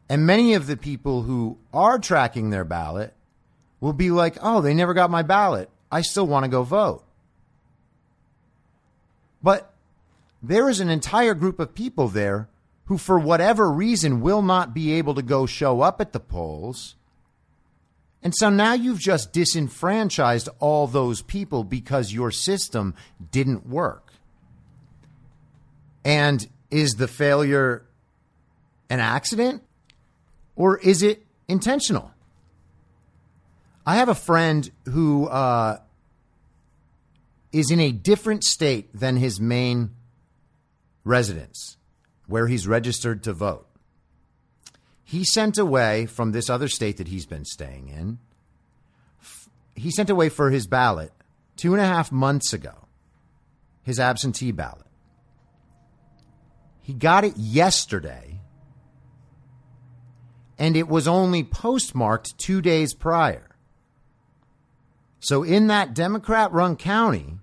And 0.08 0.26
many 0.26 0.54
of 0.54 0.66
the 0.66 0.76
people 0.76 1.22
who 1.22 1.58
are 1.72 2.00
tracking 2.00 2.50
their 2.50 2.64
ballot 2.64 3.14
will 3.78 3.92
be 3.92 4.10
like, 4.10 4.36
oh, 4.42 4.60
they 4.60 4.74
never 4.74 4.94
got 4.94 5.12
my 5.12 5.22
ballot. 5.22 5.70
I 5.92 6.00
still 6.00 6.26
want 6.26 6.42
to 6.42 6.50
go 6.50 6.64
vote. 6.64 7.04
But 9.40 9.72
there 10.42 10.68
is 10.68 10.80
an 10.80 10.88
entire 10.88 11.34
group 11.34 11.60
of 11.60 11.72
people 11.72 12.08
there 12.08 12.48
who, 12.86 12.98
for 12.98 13.16
whatever 13.16 13.70
reason, 13.70 14.20
will 14.20 14.42
not 14.42 14.74
be 14.74 14.94
able 14.94 15.14
to 15.14 15.22
go 15.22 15.46
show 15.46 15.82
up 15.82 16.00
at 16.00 16.12
the 16.12 16.18
polls. 16.18 16.96
And 18.24 18.34
so 18.34 18.50
now 18.50 18.72
you've 18.72 18.98
just 18.98 19.32
disenfranchised 19.32 20.48
all 20.58 20.88
those 20.88 21.22
people 21.22 21.62
because 21.62 22.12
your 22.12 22.32
system 22.32 22.96
didn't 23.30 23.68
work. 23.68 24.05
And 26.06 26.46
is 26.70 26.92
the 26.92 27.08
failure 27.08 27.84
an 28.88 29.00
accident 29.00 29.64
or 30.54 30.78
is 30.78 31.02
it 31.02 31.26
intentional? 31.48 32.12
I 33.84 33.96
have 33.96 34.08
a 34.08 34.14
friend 34.14 34.70
who 34.84 35.26
uh, 35.26 35.78
is 37.50 37.72
in 37.72 37.80
a 37.80 37.90
different 37.90 38.44
state 38.44 38.88
than 38.94 39.16
his 39.16 39.40
main 39.40 39.96
residence, 41.02 41.76
where 42.28 42.46
he's 42.46 42.68
registered 42.68 43.24
to 43.24 43.32
vote. 43.32 43.66
He 45.02 45.24
sent 45.24 45.58
away 45.58 46.06
from 46.06 46.30
this 46.30 46.48
other 46.48 46.68
state 46.68 46.98
that 46.98 47.08
he's 47.08 47.26
been 47.26 47.44
staying 47.44 47.88
in. 47.88 48.18
He 49.74 49.90
sent 49.90 50.08
away 50.08 50.28
for 50.28 50.50
his 50.50 50.68
ballot 50.68 51.10
two 51.56 51.74
and 51.74 51.82
a 51.82 51.86
half 51.86 52.12
months 52.12 52.52
ago, 52.52 52.86
his 53.82 53.98
absentee 53.98 54.52
ballot. 54.52 54.86
He 56.86 56.94
got 56.94 57.24
it 57.24 57.36
yesterday, 57.36 58.38
and 60.56 60.76
it 60.76 60.86
was 60.86 61.08
only 61.08 61.42
postmarked 61.42 62.38
two 62.38 62.62
days 62.62 62.94
prior. 62.94 63.56
So 65.18 65.42
in 65.42 65.66
that 65.66 65.94
Democrat 65.94 66.52
run 66.52 66.76
county, 66.76 67.38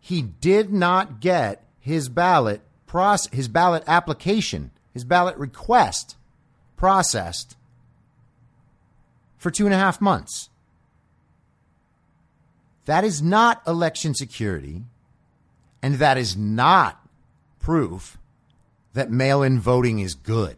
he 0.00 0.22
did 0.22 0.72
not 0.72 1.20
get 1.20 1.64
his 1.78 2.08
ballot 2.08 2.62
process, 2.84 3.32
his 3.32 3.46
ballot 3.46 3.84
application, 3.86 4.72
his 4.92 5.04
ballot 5.04 5.36
request 5.36 6.16
processed 6.76 7.56
for 9.38 9.52
two 9.52 9.66
and 9.66 9.74
a 9.74 9.78
half 9.78 10.00
months. 10.00 10.50
That 12.86 13.04
is 13.04 13.22
not 13.22 13.62
election 13.68 14.16
security, 14.16 14.82
and 15.80 15.94
that 15.94 16.18
is 16.18 16.36
not 16.36 17.00
proof 17.64 18.18
that 18.92 19.10
mail 19.10 19.42
in 19.42 19.58
voting 19.58 19.98
is 19.98 20.14
good. 20.14 20.56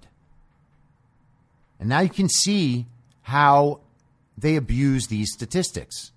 And 1.79 1.89
now 1.89 2.01
you 2.01 2.09
can 2.09 2.29
see 2.29 2.87
how 3.23 3.81
they 4.37 4.57
abuse 4.57 5.07
these 5.07 5.33
statistics. 5.33 6.11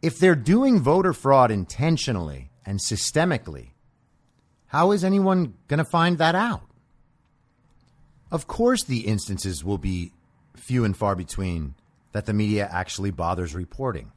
If 0.00 0.18
they're 0.18 0.36
doing 0.36 0.80
voter 0.80 1.12
fraud 1.12 1.50
intentionally 1.50 2.50
and 2.64 2.78
systemically, 2.78 3.70
how 4.66 4.92
is 4.92 5.02
anyone 5.02 5.54
going 5.66 5.78
to 5.78 5.84
find 5.84 6.18
that 6.18 6.36
out? 6.36 6.62
Of 8.30 8.46
course, 8.46 8.84
the 8.84 9.00
instances 9.00 9.64
will 9.64 9.78
be 9.78 10.12
few 10.54 10.84
and 10.84 10.96
far 10.96 11.16
between 11.16 11.74
that 12.12 12.26
the 12.26 12.32
media 12.32 12.68
actually 12.70 13.10
bothers 13.10 13.52
reporting. 13.52 14.12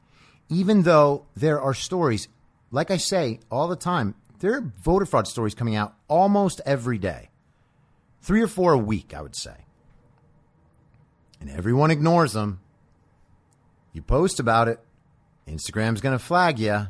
Even 0.48 0.82
though 0.82 1.26
there 1.34 1.60
are 1.60 1.74
stories, 1.74 2.28
like 2.70 2.90
I 2.90 2.96
say 2.96 3.40
all 3.50 3.68
the 3.68 3.76
time, 3.76 4.14
there 4.40 4.54
are 4.54 4.72
voter 4.82 5.06
fraud 5.06 5.26
stories 5.26 5.54
coming 5.54 5.76
out 5.76 5.94
almost 6.08 6.60
every 6.66 6.98
day. 6.98 7.30
Three 8.20 8.42
or 8.42 8.48
four 8.48 8.72
a 8.72 8.78
week, 8.78 9.14
I 9.14 9.22
would 9.22 9.36
say 9.36 9.66
and 11.40 11.50
everyone 11.50 11.90
ignores 11.90 12.32
them. 12.32 12.60
You 13.92 14.02
post 14.02 14.40
about 14.40 14.68
it, 14.68 14.80
Instagram's 15.46 16.00
going 16.00 16.16
to 16.16 16.24
flag 16.24 16.58
you. 16.58 16.88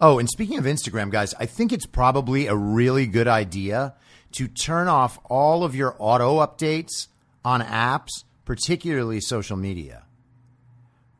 Oh, 0.00 0.18
and 0.18 0.28
speaking 0.28 0.58
of 0.58 0.64
Instagram, 0.64 1.10
guys, 1.10 1.34
I 1.38 1.46
think 1.46 1.72
it's 1.72 1.86
probably 1.86 2.46
a 2.46 2.56
really 2.56 3.06
good 3.06 3.28
idea 3.28 3.94
to 4.32 4.48
turn 4.48 4.88
off 4.88 5.18
all 5.24 5.64
of 5.64 5.74
your 5.74 5.94
auto 5.98 6.44
updates 6.44 7.08
on 7.44 7.60
apps, 7.60 8.24
particularly 8.44 9.20
social 9.20 9.56
media. 9.56 10.04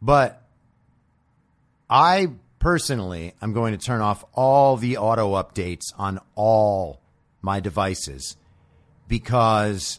But 0.01 0.43
I 1.89 2.29
personally 2.62 3.35
I'm 3.42 3.52
going 3.52 3.76
to 3.76 3.85
turn 3.85 4.00
off 4.00 4.25
all 4.35 4.76
the 4.76 4.97
auto 4.97 5.33
updates 5.35 5.87
on 5.99 6.21
all 6.37 7.02
my 7.42 7.59
devices 7.59 8.37
because 9.09 9.99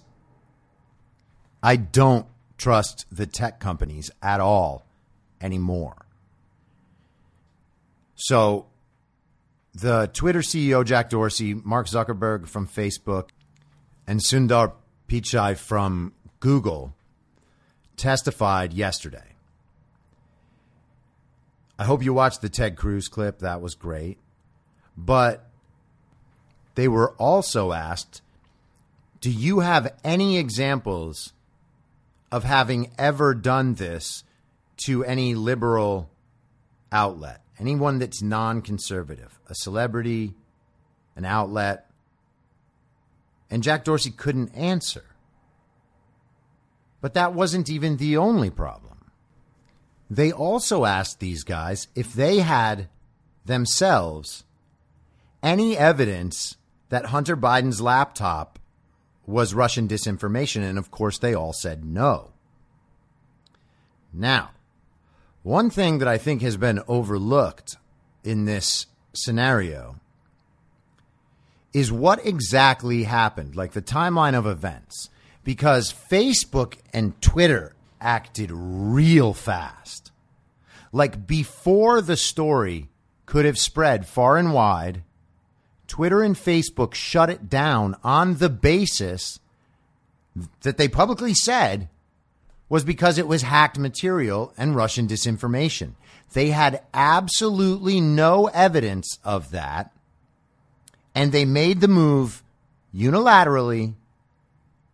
I 1.61 1.75
don't 1.75 2.25
trust 2.57 3.05
the 3.11 3.25
tech 3.25 3.59
companies 3.59 4.09
at 4.21 4.39
all 4.39 4.87
anymore. 5.41 6.05
So, 8.15 8.67
the 9.73 10.09
Twitter 10.13 10.39
CEO 10.39 10.85
Jack 10.85 11.09
Dorsey, 11.09 11.53
Mark 11.53 11.87
Zuckerberg 11.87 12.47
from 12.47 12.65
Facebook, 12.65 13.31
and 14.07 14.21
Sundar 14.21 14.71
Pichai 15.09 15.57
from 15.57 16.13
Google 16.39 16.95
testified 17.97 18.71
yesterday. 18.71 19.32
I 21.77 21.85
hope 21.85 22.03
you 22.03 22.13
watched 22.13 22.41
the 22.41 22.49
Ted 22.49 22.75
Cruz 22.75 23.07
clip. 23.07 23.39
That 23.39 23.61
was 23.61 23.75
great. 23.75 24.17
But 24.95 25.49
they 26.75 26.87
were 26.87 27.11
also 27.13 27.71
asked 27.71 28.21
Do 29.21 29.31
you 29.31 29.61
have 29.61 29.93
any 30.03 30.37
examples 30.37 31.33
of 32.31 32.43
having 32.43 32.91
ever 32.97 33.33
done 33.33 33.75
this 33.75 34.23
to 34.85 35.03
any 35.03 35.35
liberal 35.35 36.09
outlet, 36.91 37.41
anyone 37.59 37.99
that's 37.99 38.21
non 38.21 38.61
conservative, 38.61 39.39
a 39.47 39.55
celebrity, 39.55 40.33
an 41.15 41.25
outlet, 41.25 41.89
and 43.49 43.61
Jack 43.61 43.83
Dorsey 43.83 44.09
couldn't 44.09 44.53
answer. 44.55 45.05
But 47.01 47.13
that 47.13 47.33
wasn't 47.33 47.69
even 47.69 47.97
the 47.97 48.17
only 48.17 48.49
problem. 48.49 48.82
They 50.15 50.31
also 50.31 50.85
asked 50.85 51.19
these 51.19 51.43
guys 51.43 51.87
if 51.95 52.13
they 52.13 52.39
had 52.39 52.87
themselves 53.45 54.43
any 55.41 55.75
evidence 55.75 56.55
that 56.89 57.07
Hunter 57.07 57.35
Biden's 57.35 57.81
laptop 57.81 58.59
was 59.25 59.55
Russian 59.55 59.87
disinformation. 59.87 60.61
And 60.61 60.77
of 60.77 60.91
course, 60.91 61.17
they 61.17 61.33
all 61.33 61.51
said 61.51 61.83
no. 61.83 62.31
Now, 64.13 64.51
one 65.41 65.71
thing 65.71 65.97
that 65.97 66.07
I 66.07 66.19
think 66.19 66.43
has 66.43 66.57
been 66.57 66.81
overlooked 66.87 67.77
in 68.23 68.45
this 68.45 68.85
scenario 69.13 69.99
is 71.73 71.91
what 71.91 72.23
exactly 72.23 73.03
happened, 73.03 73.55
like 73.55 73.71
the 73.71 73.81
timeline 73.81 74.35
of 74.35 74.45
events, 74.45 75.09
because 75.43 75.91
Facebook 75.91 76.75
and 76.93 77.19
Twitter 77.19 77.73
acted 77.99 78.51
real 78.53 79.33
fast. 79.33 80.02
Like 80.93 81.25
before 81.25 82.01
the 82.01 82.15
story 82.15 82.87
could 83.25 83.45
have 83.45 83.57
spread 83.57 84.05
far 84.05 84.37
and 84.37 84.53
wide, 84.53 85.03
Twitter 85.87 86.21
and 86.21 86.35
Facebook 86.35 86.93
shut 86.93 87.29
it 87.29 87.49
down 87.49 87.97
on 88.03 88.35
the 88.35 88.49
basis 88.49 89.39
that 90.61 90.77
they 90.77 90.87
publicly 90.87 91.33
said 91.33 91.89
was 92.69 92.83
because 92.83 93.17
it 93.17 93.27
was 93.27 93.41
hacked 93.41 93.77
material 93.77 94.53
and 94.55 94.75
Russian 94.75 95.07
disinformation. 95.07 95.93
They 96.33 96.49
had 96.49 96.83
absolutely 96.93 97.99
no 97.99 98.47
evidence 98.47 99.19
of 99.23 99.51
that. 99.51 99.91
And 101.15 101.31
they 101.31 101.45
made 101.45 101.81
the 101.81 101.87
move 101.87 102.43
unilaterally 102.95 103.93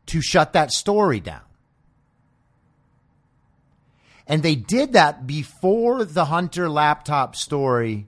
to 0.08 0.22
shut 0.22 0.54
that 0.54 0.72
story 0.72 1.20
down. 1.20 1.42
And 4.30 4.44
they 4.44 4.54
did 4.54 4.94
that 4.94 5.26
before 5.26 6.06
the 6.06 6.26
Hunter 6.26 6.70
laptop 6.70 7.36
story 7.36 8.06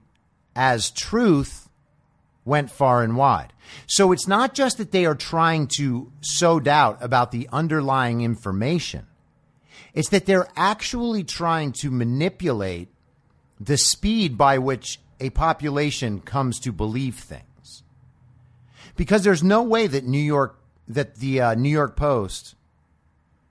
as 0.54 0.92
truth 0.92 1.68
went 2.44 2.70
far 2.70 3.02
and 3.02 3.16
wide. 3.16 3.52
So 3.88 4.12
it's 4.12 4.28
not 4.28 4.54
just 4.54 4.78
that 4.78 4.92
they 4.92 5.04
are 5.04 5.16
trying 5.16 5.66
to 5.78 6.12
sow 6.20 6.60
doubt 6.60 6.98
about 7.00 7.32
the 7.32 7.48
underlying 7.52 8.20
information. 8.20 9.06
It's 9.94 10.10
that 10.10 10.26
they're 10.26 10.48
actually 10.56 11.24
trying 11.24 11.72
to 11.80 11.90
manipulate 11.90 12.88
the 13.60 13.76
speed 13.76 14.38
by 14.38 14.58
which 14.58 15.00
a 15.18 15.30
population 15.30 16.20
comes 16.20 16.60
to 16.60 16.72
believe 16.72 17.16
things. 17.16 17.82
Because 18.96 19.24
there's 19.24 19.42
no 19.42 19.62
way 19.62 19.88
that 19.88 20.04
New 20.04 20.18
York 20.18 20.56
that 20.86 21.16
the 21.16 21.40
uh, 21.40 21.54
New 21.54 21.68
York 21.68 21.96
Post 21.96 22.54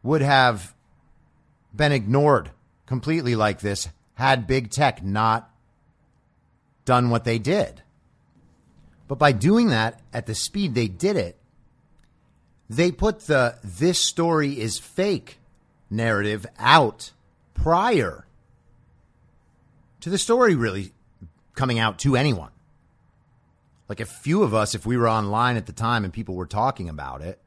would 0.03 0.21
have 0.21 0.75
been 1.73 1.91
ignored 1.91 2.51
completely 2.91 3.37
like 3.37 3.61
this 3.61 3.87
had 4.15 4.45
big 4.45 4.69
tech 4.69 5.01
not 5.01 5.49
done 6.83 7.09
what 7.09 7.23
they 7.23 7.39
did. 7.39 7.81
But 9.07 9.17
by 9.17 9.31
doing 9.31 9.69
that 9.69 10.01
at 10.11 10.25
the 10.25 10.35
speed 10.35 10.75
they 10.75 10.89
did 10.89 11.15
it, 11.15 11.37
they 12.69 12.91
put 12.91 13.27
the 13.27 13.55
this 13.63 13.97
story 13.97 14.59
is 14.59 14.77
fake 14.77 15.37
narrative 15.89 16.45
out 16.59 17.11
prior 17.53 18.25
to 20.01 20.09
the 20.09 20.17
story 20.17 20.55
really 20.55 20.91
coming 21.55 21.79
out 21.79 21.97
to 21.99 22.17
anyone. 22.17 22.51
Like 23.87 24.01
a 24.01 24.05
few 24.05 24.43
of 24.43 24.53
us, 24.53 24.75
if 24.75 24.85
we 24.85 24.97
were 24.97 25.07
online 25.07 25.55
at 25.55 25.65
the 25.65 25.71
time 25.71 26.03
and 26.03 26.11
people 26.11 26.35
were 26.35 26.45
talking 26.45 26.89
about 26.89 27.21
it, 27.21 27.39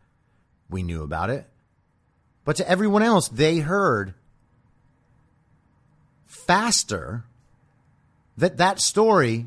we 0.71 0.83
knew 0.83 1.03
about 1.03 1.29
it. 1.29 1.47
But 2.47 2.57
to 2.57 2.67
everyone 2.67 3.03
else, 3.03 3.29
they 3.29 3.59
heard 3.59 4.15
faster 6.47 7.25
that 8.37 8.57
that 8.57 8.81
story 8.81 9.47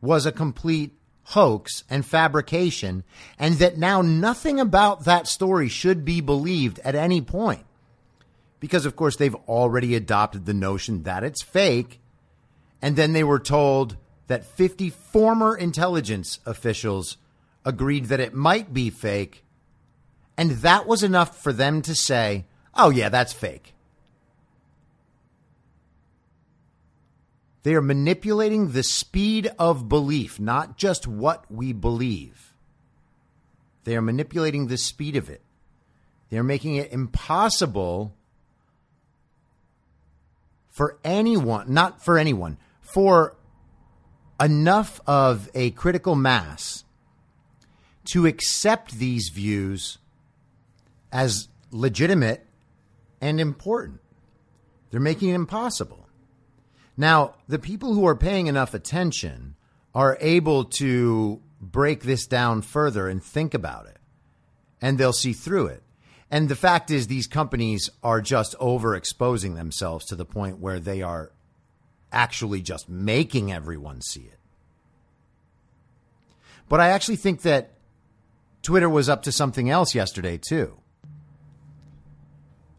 was 0.00 0.26
a 0.26 0.32
complete 0.32 0.92
hoax 1.28 1.84
and 1.88 2.04
fabrication, 2.04 3.02
and 3.38 3.54
that 3.56 3.78
now 3.78 4.02
nothing 4.02 4.60
about 4.60 5.04
that 5.04 5.26
story 5.26 5.68
should 5.68 6.04
be 6.04 6.20
believed 6.20 6.78
at 6.80 6.94
any 6.94 7.20
point. 7.20 7.64
Because, 8.60 8.86
of 8.86 8.94
course, 8.94 9.16
they've 9.16 9.34
already 9.48 9.94
adopted 9.94 10.44
the 10.44 10.54
notion 10.54 11.02
that 11.04 11.24
it's 11.24 11.42
fake, 11.42 12.00
and 12.82 12.96
then 12.96 13.12
they 13.12 13.24
were 13.24 13.38
told 13.38 13.96
that 14.26 14.44
50 14.44 14.90
former 14.90 15.56
intelligence 15.56 16.38
officials 16.46 17.16
agreed 17.64 18.06
that 18.06 18.20
it 18.20 18.34
might 18.34 18.72
be 18.72 18.90
fake, 18.90 19.44
and 20.36 20.50
that 20.50 20.86
was 20.86 21.02
enough 21.02 21.42
for 21.42 21.52
them 21.52 21.80
to 21.82 21.94
say, 21.94 22.44
oh, 22.74 22.90
yeah, 22.90 23.08
that's 23.08 23.32
fake. 23.32 23.73
They 27.64 27.74
are 27.74 27.82
manipulating 27.82 28.72
the 28.72 28.82
speed 28.82 29.50
of 29.58 29.88
belief, 29.88 30.38
not 30.38 30.76
just 30.76 31.06
what 31.06 31.50
we 31.50 31.72
believe. 31.72 32.52
They 33.84 33.96
are 33.96 34.02
manipulating 34.02 34.66
the 34.66 34.76
speed 34.76 35.16
of 35.16 35.30
it. 35.30 35.40
They 36.28 36.36
are 36.36 36.44
making 36.44 36.76
it 36.76 36.92
impossible 36.92 38.14
for 40.68 40.98
anyone, 41.04 41.72
not 41.72 42.04
for 42.04 42.18
anyone, 42.18 42.58
for 42.82 43.34
enough 44.38 45.00
of 45.06 45.48
a 45.54 45.70
critical 45.70 46.14
mass 46.14 46.84
to 48.06 48.26
accept 48.26 48.98
these 48.98 49.30
views 49.30 49.96
as 51.10 51.48
legitimate 51.70 52.44
and 53.22 53.40
important. 53.40 54.00
They're 54.90 55.00
making 55.00 55.30
it 55.30 55.34
impossible. 55.34 56.03
Now, 56.96 57.34
the 57.48 57.58
people 57.58 57.94
who 57.94 58.06
are 58.06 58.16
paying 58.16 58.46
enough 58.46 58.74
attention 58.74 59.56
are 59.94 60.16
able 60.20 60.64
to 60.64 61.40
break 61.60 62.02
this 62.02 62.26
down 62.26 62.62
further 62.62 63.08
and 63.08 63.22
think 63.22 63.54
about 63.54 63.86
it, 63.86 63.98
and 64.80 64.98
they'll 64.98 65.12
see 65.12 65.32
through 65.32 65.66
it. 65.66 65.82
And 66.30 66.48
the 66.48 66.56
fact 66.56 66.90
is, 66.90 67.06
these 67.06 67.26
companies 67.26 67.90
are 68.02 68.20
just 68.20 68.56
overexposing 68.58 69.54
themselves 69.54 70.04
to 70.06 70.16
the 70.16 70.24
point 70.24 70.58
where 70.58 70.80
they 70.80 71.02
are 71.02 71.32
actually 72.12 72.62
just 72.62 72.88
making 72.88 73.52
everyone 73.52 74.00
see 74.00 74.22
it. 74.22 74.38
But 76.68 76.80
I 76.80 76.88
actually 76.88 77.16
think 77.16 77.42
that 77.42 77.72
Twitter 78.62 78.88
was 78.88 79.08
up 79.08 79.22
to 79.24 79.32
something 79.32 79.68
else 79.68 79.94
yesterday, 79.94 80.38
too. 80.38 80.78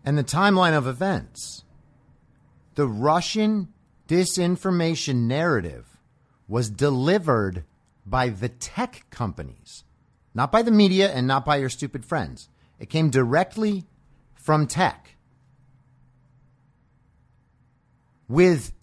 And 0.03 0.17
the 0.17 0.23
timeline 0.23 0.75
of 0.75 0.87
events. 0.87 1.63
The 2.75 2.87
Russian 2.87 3.69
disinformation 4.07 5.27
narrative 5.27 5.97
was 6.47 6.69
delivered 6.69 7.63
by 8.05 8.29
the 8.29 8.49
tech 8.49 9.05
companies, 9.09 9.83
not 10.33 10.51
by 10.51 10.61
the 10.61 10.71
media 10.71 11.11
and 11.11 11.25
not 11.25 11.45
by 11.45 11.57
your 11.57 11.69
stupid 11.69 12.05
friends. 12.05 12.49
It 12.79 12.89
came 12.89 13.09
directly 13.09 13.85
from 14.35 14.67
tech. 14.67 15.15
With 18.27 18.73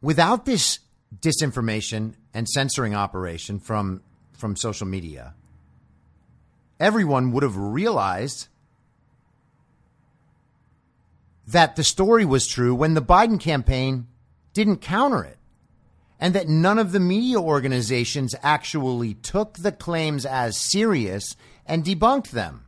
without 0.00 0.44
this 0.44 0.80
disinformation 1.20 2.14
and 2.34 2.48
censoring 2.48 2.94
operation 2.94 3.58
from 3.58 4.02
from 4.32 4.56
social 4.56 4.86
media, 4.86 5.34
everyone 6.80 7.32
would 7.32 7.42
have 7.42 7.56
realized 7.56 8.48
that 11.46 11.76
the 11.76 11.84
story 11.84 12.24
was 12.24 12.46
true 12.46 12.74
when 12.74 12.94
the 12.94 13.02
Biden 13.02 13.38
campaign 13.38 14.06
didn't 14.52 14.78
counter 14.78 15.24
it. 15.24 15.38
And 16.20 16.34
that 16.34 16.48
none 16.48 16.78
of 16.78 16.92
the 16.92 17.00
media 17.00 17.40
organizations 17.40 18.34
actually 18.42 19.14
took 19.14 19.54
the 19.54 19.72
claims 19.72 20.24
as 20.24 20.56
serious 20.56 21.36
and 21.66 21.84
debunked 21.84 22.30
them. 22.30 22.66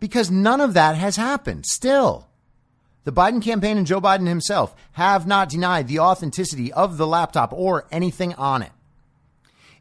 Because 0.00 0.30
none 0.30 0.60
of 0.60 0.74
that 0.74 0.96
has 0.96 1.16
happened 1.16 1.64
still. 1.66 2.28
The 3.04 3.12
Biden 3.12 3.42
campaign 3.42 3.78
and 3.78 3.86
Joe 3.86 4.02
Biden 4.02 4.26
himself 4.28 4.74
have 4.92 5.26
not 5.26 5.48
denied 5.48 5.88
the 5.88 6.00
authenticity 6.00 6.70
of 6.72 6.98
the 6.98 7.06
laptop 7.06 7.54
or 7.54 7.86
anything 7.90 8.34
on 8.34 8.60
it. 8.60 8.72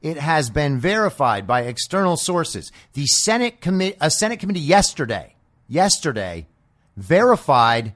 It 0.02 0.18
has 0.18 0.50
been 0.50 0.80
verified 0.80 1.46
by 1.46 1.64
external 1.64 2.16
sources. 2.16 2.72
The 2.94 3.06
Senate 3.06 3.60
committee, 3.60 3.98
a 4.00 4.10
Senate 4.10 4.40
committee 4.40 4.62
yesterday, 4.62 5.36
yesterday 5.68 6.48
verified 6.96 7.94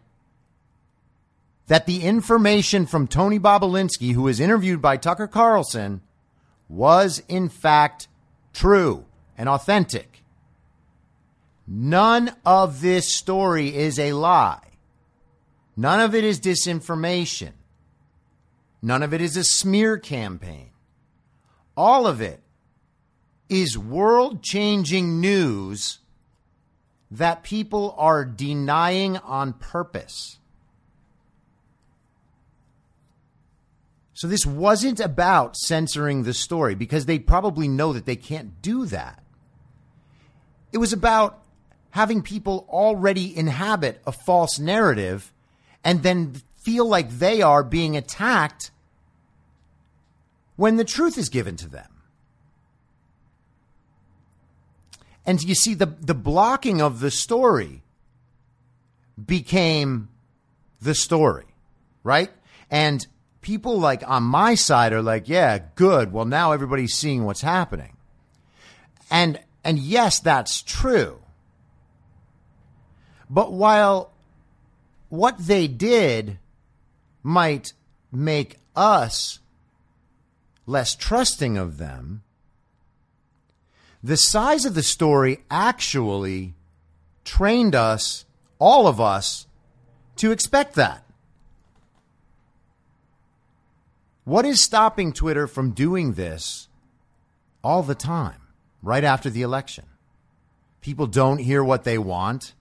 that 1.71 1.85
the 1.85 2.03
information 2.03 2.85
from 2.85 3.07
Tony 3.07 3.39
Bobulinski, 3.39 4.11
who 4.11 4.23
was 4.23 4.41
interviewed 4.41 4.81
by 4.81 4.97
Tucker 4.97 5.25
Carlson, 5.25 6.01
was 6.67 7.23
in 7.29 7.47
fact 7.47 8.09
true 8.51 9.05
and 9.37 9.47
authentic. 9.47 10.21
None 11.65 12.35
of 12.45 12.81
this 12.81 13.15
story 13.15 13.73
is 13.73 13.97
a 13.97 14.11
lie. 14.11 14.67
None 15.77 16.01
of 16.01 16.13
it 16.13 16.25
is 16.25 16.41
disinformation. 16.41 17.53
None 18.81 19.01
of 19.01 19.13
it 19.13 19.21
is 19.21 19.37
a 19.37 19.43
smear 19.45 19.97
campaign. 19.97 20.71
All 21.77 22.05
of 22.05 22.19
it 22.19 22.41
is 23.47 23.77
world 23.77 24.43
changing 24.43 25.21
news 25.21 25.99
that 27.09 27.43
people 27.43 27.95
are 27.97 28.25
denying 28.25 29.15
on 29.15 29.53
purpose. 29.53 30.37
So 34.21 34.27
this 34.27 34.45
wasn't 34.45 34.99
about 34.99 35.57
censoring 35.57 36.21
the 36.21 36.35
story 36.35 36.75
because 36.75 37.07
they 37.07 37.17
probably 37.17 37.67
know 37.67 37.91
that 37.93 38.05
they 38.05 38.15
can't 38.15 38.61
do 38.61 38.85
that. 38.85 39.19
It 40.71 40.77
was 40.77 40.93
about 40.93 41.41
having 41.89 42.21
people 42.21 42.67
already 42.69 43.35
inhabit 43.35 43.99
a 44.05 44.11
false 44.11 44.59
narrative 44.59 45.33
and 45.83 46.03
then 46.03 46.35
feel 46.57 46.87
like 46.87 47.09
they 47.09 47.41
are 47.41 47.63
being 47.63 47.97
attacked 47.97 48.69
when 50.55 50.75
the 50.75 50.85
truth 50.85 51.17
is 51.17 51.27
given 51.27 51.55
to 51.55 51.67
them. 51.67 51.89
And 55.25 55.41
you 55.41 55.55
see, 55.55 55.73
the, 55.73 55.87
the 55.99 56.13
blocking 56.13 56.79
of 56.79 56.99
the 56.99 57.09
story 57.09 57.81
became 59.25 60.09
the 60.79 60.93
story, 60.93 61.47
right? 62.03 62.29
And 62.69 63.07
people 63.41 63.79
like 63.79 64.07
on 64.07 64.23
my 64.23 64.55
side 64.55 64.93
are 64.93 65.01
like, 65.01 65.27
yeah, 65.27 65.59
good. 65.75 66.13
Well, 66.13 66.25
now 66.25 66.51
everybody's 66.51 66.93
seeing 66.93 67.25
what's 67.25 67.41
happening. 67.41 67.97
And, 69.09 69.39
and 69.63 69.77
yes, 69.77 70.19
that's 70.19 70.61
true. 70.61 71.19
But 73.29 73.51
while 73.51 74.11
what 75.09 75.37
they 75.37 75.67
did 75.67 76.37
might 77.23 77.73
make 78.11 78.57
us 78.75 79.39
less 80.65 80.95
trusting 80.95 81.57
of 81.57 81.77
them, 81.77 82.23
the 84.03 84.17
size 84.17 84.65
of 84.65 84.73
the 84.73 84.83
story 84.83 85.39
actually 85.49 86.55
trained 87.23 87.75
us, 87.75 88.25
all 88.59 88.87
of 88.87 88.99
us, 88.99 89.47
to 90.17 90.31
expect 90.31 90.75
that. 90.75 91.03
What 94.31 94.45
is 94.45 94.63
stopping 94.63 95.11
Twitter 95.11 95.45
from 95.45 95.71
doing 95.71 96.13
this 96.13 96.69
all 97.65 97.83
the 97.83 97.95
time, 97.95 98.39
right 98.81 99.03
after 99.03 99.29
the 99.29 99.41
election? 99.41 99.83
People 100.79 101.05
don't 101.05 101.39
hear 101.39 101.61
what 101.61 101.83
they 101.83 101.97
want. 101.97 102.53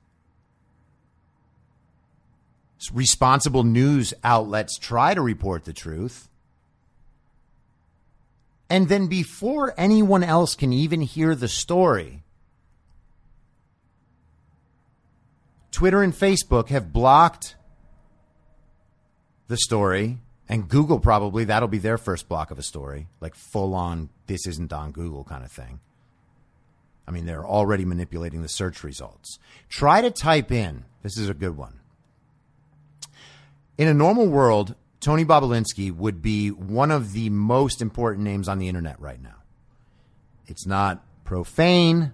Responsible 2.93 3.63
news 3.63 4.13
outlets 4.25 4.79
try 4.79 5.15
to 5.15 5.21
report 5.21 5.65
the 5.65 5.73
truth. 5.73 6.29
And 8.69 8.89
then 8.89 9.07
before 9.07 9.73
anyone 9.79 10.25
else 10.25 10.57
can 10.57 10.73
even 10.73 11.03
hear 11.03 11.37
the 11.37 11.47
story, 11.47 12.25
Twitter 15.71 16.03
and 16.03 16.13
Facebook 16.13 16.67
have 16.71 16.93
blocked 16.93 17.55
the 19.47 19.57
story, 19.57 20.19
and 20.51 20.69
Google 20.69 20.99
probably, 20.99 21.45
that'll 21.45 21.69
be 21.69 21.79
their 21.79 21.97
first 21.97 22.29
block 22.29 22.51
of 22.51 22.59
a 22.59 22.63
story, 22.63 23.07
like 23.21 23.37
full 23.37 23.73
on, 23.73 24.11
this 24.27 24.49
isn't 24.49 24.73
on 24.73 24.91
Google 24.91 25.23
kind 25.23 25.45
of 25.45 25.53
thing. 25.53 25.79
I 27.07 27.13
mean, 27.13 27.25
they're 27.25 27.47
already 27.47 27.85
manipulating 27.85 28.43
the 28.43 28.49
search 28.49 28.83
results. 28.83 29.39
Try 29.69 30.01
to 30.01 30.11
type 30.11 30.51
in, 30.51 30.87
this 31.05 31.17
is 31.17 31.29
a 31.29 31.35
good 31.35 31.57
one. 31.57 31.79
In 33.79 33.87
a 33.87 33.95
normal 33.95 34.27
world, 34.27 34.75
Tony 34.99 35.25
Bobulinski 35.25 35.95
would 35.95 36.21
be 36.21 36.51
one 36.51 36.91
of 36.91 37.13
the 37.13 37.31
most 37.31 37.81
important 37.81 38.25
names 38.25 38.49
on 38.49 38.59
the 38.59 38.67
internet 38.67 39.01
right 39.01 39.23
now. 39.23 39.37
It's 40.49 40.67
not 40.67 41.05
profane. 41.23 42.11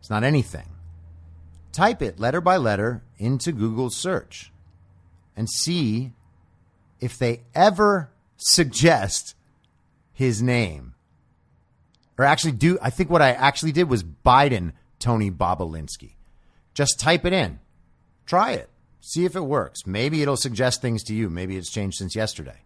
It's 0.00 0.08
not 0.08 0.24
anything. 0.24 0.70
Type 1.70 2.00
it 2.00 2.18
letter 2.18 2.40
by 2.40 2.56
letter 2.56 3.02
into 3.18 3.52
Google 3.52 3.90
search 3.90 4.50
and 5.36 5.50
see 5.50 6.12
if 7.04 7.18
they 7.18 7.42
ever 7.54 8.10
suggest 8.38 9.34
his 10.14 10.42
name. 10.42 10.94
Or 12.16 12.24
actually 12.24 12.52
do 12.52 12.78
I 12.80 12.88
think 12.88 13.10
what 13.10 13.20
I 13.20 13.32
actually 13.32 13.72
did 13.72 13.90
was 13.90 14.02
Biden 14.02 14.72
Tony 14.98 15.30
Bobulinski. 15.30 16.12
Just 16.72 16.98
type 16.98 17.26
it 17.26 17.34
in. 17.34 17.60
Try 18.24 18.52
it. 18.52 18.70
See 19.00 19.26
if 19.26 19.36
it 19.36 19.42
works. 19.42 19.86
Maybe 19.86 20.22
it'll 20.22 20.38
suggest 20.38 20.80
things 20.80 21.02
to 21.04 21.14
you. 21.14 21.28
Maybe 21.28 21.58
it's 21.58 21.70
changed 21.70 21.98
since 21.98 22.16
yesterday. 22.16 22.62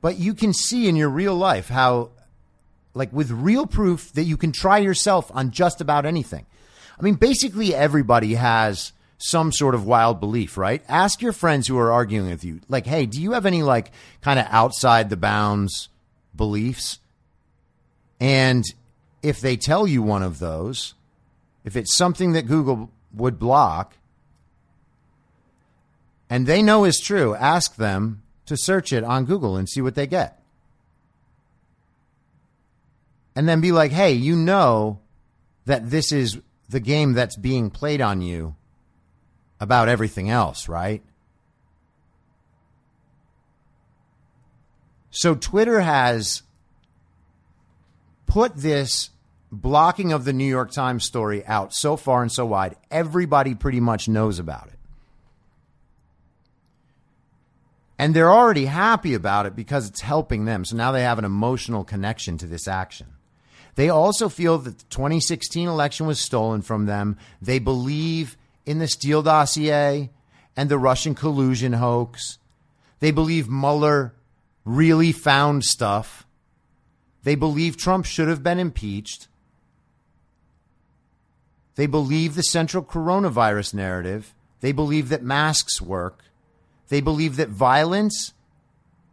But 0.00 0.18
you 0.18 0.34
can 0.34 0.52
see 0.52 0.88
in 0.88 0.94
your 0.94 1.08
real 1.08 1.34
life 1.34 1.68
how, 1.68 2.10
like, 2.94 3.12
with 3.12 3.30
real 3.32 3.66
proof 3.66 4.12
that 4.12 4.22
you 4.22 4.36
can 4.36 4.52
try 4.52 4.78
yourself 4.78 5.32
on 5.34 5.50
just 5.50 5.80
about 5.80 6.06
anything. 6.06 6.46
I 6.98 7.02
mean, 7.02 7.14
basically, 7.14 7.74
everybody 7.74 8.34
has 8.34 8.92
some 9.22 9.52
sort 9.52 9.76
of 9.76 9.86
wild 9.86 10.18
belief, 10.18 10.58
right? 10.58 10.82
Ask 10.88 11.22
your 11.22 11.32
friends 11.32 11.68
who 11.68 11.78
are 11.78 11.92
arguing 11.92 12.28
with 12.28 12.42
you, 12.42 12.60
like, 12.68 12.86
hey, 12.86 13.06
do 13.06 13.22
you 13.22 13.32
have 13.32 13.46
any, 13.46 13.62
like, 13.62 13.92
kind 14.20 14.40
of 14.40 14.46
outside 14.50 15.10
the 15.10 15.16
bounds 15.16 15.88
beliefs? 16.34 16.98
And 18.18 18.64
if 19.22 19.40
they 19.40 19.56
tell 19.56 19.86
you 19.86 20.02
one 20.02 20.24
of 20.24 20.40
those, 20.40 20.94
if 21.64 21.76
it's 21.76 21.96
something 21.96 22.32
that 22.32 22.48
Google 22.48 22.90
would 23.14 23.38
block, 23.38 23.94
and 26.28 26.44
they 26.44 26.60
know 26.60 26.84
is 26.84 26.98
true, 26.98 27.36
ask 27.36 27.76
them 27.76 28.22
to 28.46 28.56
search 28.56 28.92
it 28.92 29.04
on 29.04 29.24
Google 29.24 29.56
and 29.56 29.68
see 29.68 29.80
what 29.80 29.94
they 29.94 30.08
get. 30.08 30.42
And 33.36 33.48
then 33.48 33.60
be 33.60 33.70
like, 33.70 33.92
hey, 33.92 34.14
you 34.14 34.34
know 34.34 34.98
that 35.66 35.90
this 35.90 36.10
is 36.10 36.40
the 36.68 36.80
game 36.80 37.12
that's 37.12 37.36
being 37.36 37.70
played 37.70 38.00
on 38.00 38.20
you 38.20 38.56
about 39.62 39.88
everything 39.88 40.28
else, 40.28 40.68
right? 40.68 41.04
So 45.12 45.36
Twitter 45.36 45.80
has 45.80 46.42
put 48.26 48.56
this 48.56 49.10
blocking 49.52 50.12
of 50.12 50.24
the 50.24 50.32
New 50.32 50.48
York 50.48 50.72
Times 50.72 51.04
story 51.04 51.46
out 51.46 51.72
so 51.72 51.96
far 51.96 52.22
and 52.22 52.32
so 52.32 52.44
wide, 52.44 52.74
everybody 52.90 53.54
pretty 53.54 53.78
much 53.78 54.08
knows 54.08 54.40
about 54.40 54.66
it. 54.66 54.78
And 58.00 58.16
they're 58.16 58.32
already 58.32 58.64
happy 58.64 59.14
about 59.14 59.46
it 59.46 59.54
because 59.54 59.88
it's 59.88 60.00
helping 60.00 60.44
them. 60.44 60.64
So 60.64 60.76
now 60.76 60.90
they 60.90 61.04
have 61.04 61.20
an 61.20 61.24
emotional 61.24 61.84
connection 61.84 62.36
to 62.38 62.48
this 62.48 62.66
action. 62.66 63.06
They 63.76 63.90
also 63.90 64.28
feel 64.28 64.58
that 64.58 64.76
the 64.76 64.84
2016 64.90 65.68
election 65.68 66.08
was 66.08 66.18
stolen 66.18 66.62
from 66.62 66.86
them. 66.86 67.16
They 67.40 67.60
believe 67.60 68.36
in 68.64 68.78
the 68.78 68.88
Steele 68.88 69.22
dossier 69.22 70.10
and 70.56 70.68
the 70.68 70.78
Russian 70.78 71.14
collusion 71.14 71.74
hoax. 71.74 72.38
They 73.00 73.10
believe 73.10 73.48
Mueller 73.48 74.14
really 74.64 75.12
found 75.12 75.64
stuff. 75.64 76.26
They 77.22 77.34
believe 77.34 77.76
Trump 77.76 78.04
should 78.04 78.28
have 78.28 78.42
been 78.42 78.58
impeached. 78.58 79.28
They 81.74 81.86
believe 81.86 82.34
the 82.34 82.42
central 82.42 82.84
coronavirus 82.84 83.74
narrative. 83.74 84.34
They 84.60 84.72
believe 84.72 85.08
that 85.08 85.22
masks 85.22 85.80
work. 85.80 86.22
They 86.88 87.00
believe 87.00 87.36
that 87.36 87.48
violence 87.48 88.34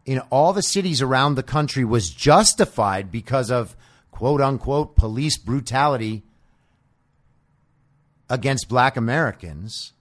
in 0.05 0.19
all 0.29 0.53
the 0.53 0.62
cities 0.62 1.01
around 1.01 1.35
the 1.35 1.43
country 1.43 1.85
was 1.85 2.09
justified 2.09 3.12
because 3.12 3.49
of 3.49 3.75
quote 4.12 4.41
unquote 4.41 4.95
police 4.95 5.38
brutality 5.38 6.23
against 8.29 8.69
black 8.69 8.95
Americans. 8.95 9.93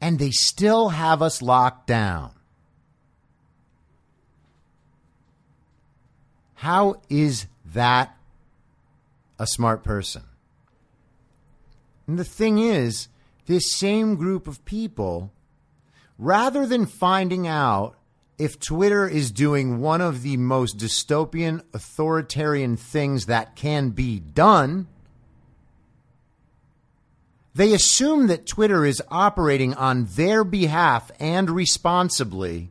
And 0.00 0.18
they 0.18 0.30
still 0.30 0.90
have 0.90 1.22
us 1.22 1.42
locked 1.42 1.86
down. 1.86 2.32
How 6.54 7.00
is 7.08 7.46
that 7.74 8.16
a 9.38 9.46
smart 9.46 9.84
person? 9.84 10.22
And 12.06 12.18
the 12.18 12.24
thing 12.24 12.58
is, 12.58 13.08
this 13.46 13.72
same 13.72 14.16
group 14.16 14.46
of 14.46 14.64
people 14.64 15.32
rather 16.18 16.66
than 16.66 16.86
finding 16.86 17.46
out 17.46 17.96
if 18.38 18.60
Twitter 18.60 19.08
is 19.08 19.30
doing 19.30 19.80
one 19.80 20.00
of 20.00 20.22
the 20.22 20.36
most 20.36 20.76
dystopian, 20.76 21.62
authoritarian 21.72 22.76
things 22.76 23.26
that 23.26 23.56
can 23.56 23.90
be 23.90 24.18
done, 24.18 24.88
they 27.56 27.72
assume 27.72 28.26
that 28.26 28.46
Twitter 28.46 28.84
is 28.84 29.02
operating 29.10 29.72
on 29.72 30.04
their 30.10 30.44
behalf 30.44 31.10
and 31.18 31.48
responsibly. 31.50 32.68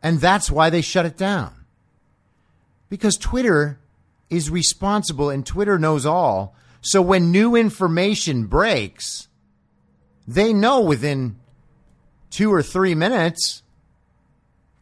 And 0.00 0.20
that's 0.20 0.52
why 0.52 0.70
they 0.70 0.82
shut 0.82 1.06
it 1.06 1.16
down. 1.16 1.52
Because 2.88 3.16
Twitter 3.16 3.80
is 4.30 4.50
responsible 4.50 5.30
and 5.30 5.44
Twitter 5.44 5.80
knows 5.80 6.06
all 6.06 6.54
So 6.80 7.02
when 7.02 7.32
new 7.32 7.56
information 7.56 8.46
breaks, 8.46 9.26
they 10.28 10.52
know 10.52 10.80
within 10.80 11.40
two 12.30 12.52
or 12.52 12.62
three 12.62 12.94
minutes 12.94 13.64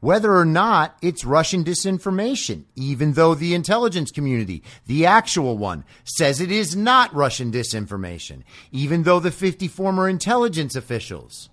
whether 0.01 0.37
or 0.37 0.45
not 0.45 0.97
it's 1.03 1.25
Russian 1.25 1.65
disinformation, 1.65 2.65
even 2.77 3.15
though 3.15 3.35
the 3.35 3.55
intelligence 3.55 4.11
community, 4.11 4.63
the 4.87 5.07
actual 5.07 5.59
one, 5.59 5.85
says 6.05 6.41
it 6.41 6.53
is 6.53 6.77
not 6.77 7.15
Russian 7.15 7.51
disinformation, 7.51 8.43
even 8.71 9.03
though 9.03 9.19
the 9.19 9.33
50 9.33 9.67
former 9.69 10.09
intelligence 10.09 10.77
officials 10.77 11.51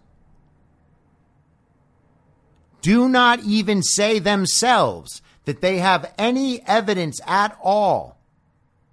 do 2.81 3.10
not 3.10 3.39
even 3.39 3.81
say 3.81 4.19
themselves 4.19 5.23
that 5.45 5.62
they 5.62 5.79
have 5.79 6.13
any 6.19 6.62
evidence 6.67 7.19
at 7.25 7.58
all 7.63 8.19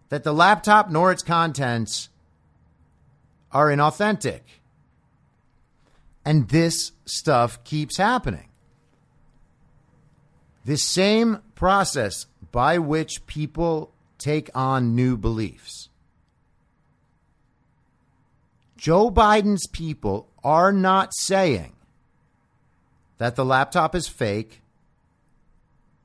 that 0.08 0.24
the 0.24 0.32
laptop 0.32 0.90
nor 0.90 1.12
its 1.12 1.22
contents 1.22 2.08
are 3.50 3.68
inauthentic. 3.68 4.40
And 6.24 6.48
this 6.48 6.92
stuff 7.04 7.62
keeps 7.64 7.98
happening. 7.98 8.48
This 10.64 10.88
same 10.88 11.40
process 11.54 12.26
by 12.52 12.78
which 12.78 13.26
people 13.26 13.92
take 14.18 14.50
on 14.54 14.94
new 14.94 15.16
beliefs. 15.16 15.88
Joe 18.76 19.10
Biden's 19.10 19.66
people 19.68 20.28
are 20.42 20.72
not 20.72 21.14
saying 21.14 21.72
that 23.18 23.36
the 23.36 23.44
laptop 23.44 23.94
is 23.94 24.08
fake, 24.08 24.60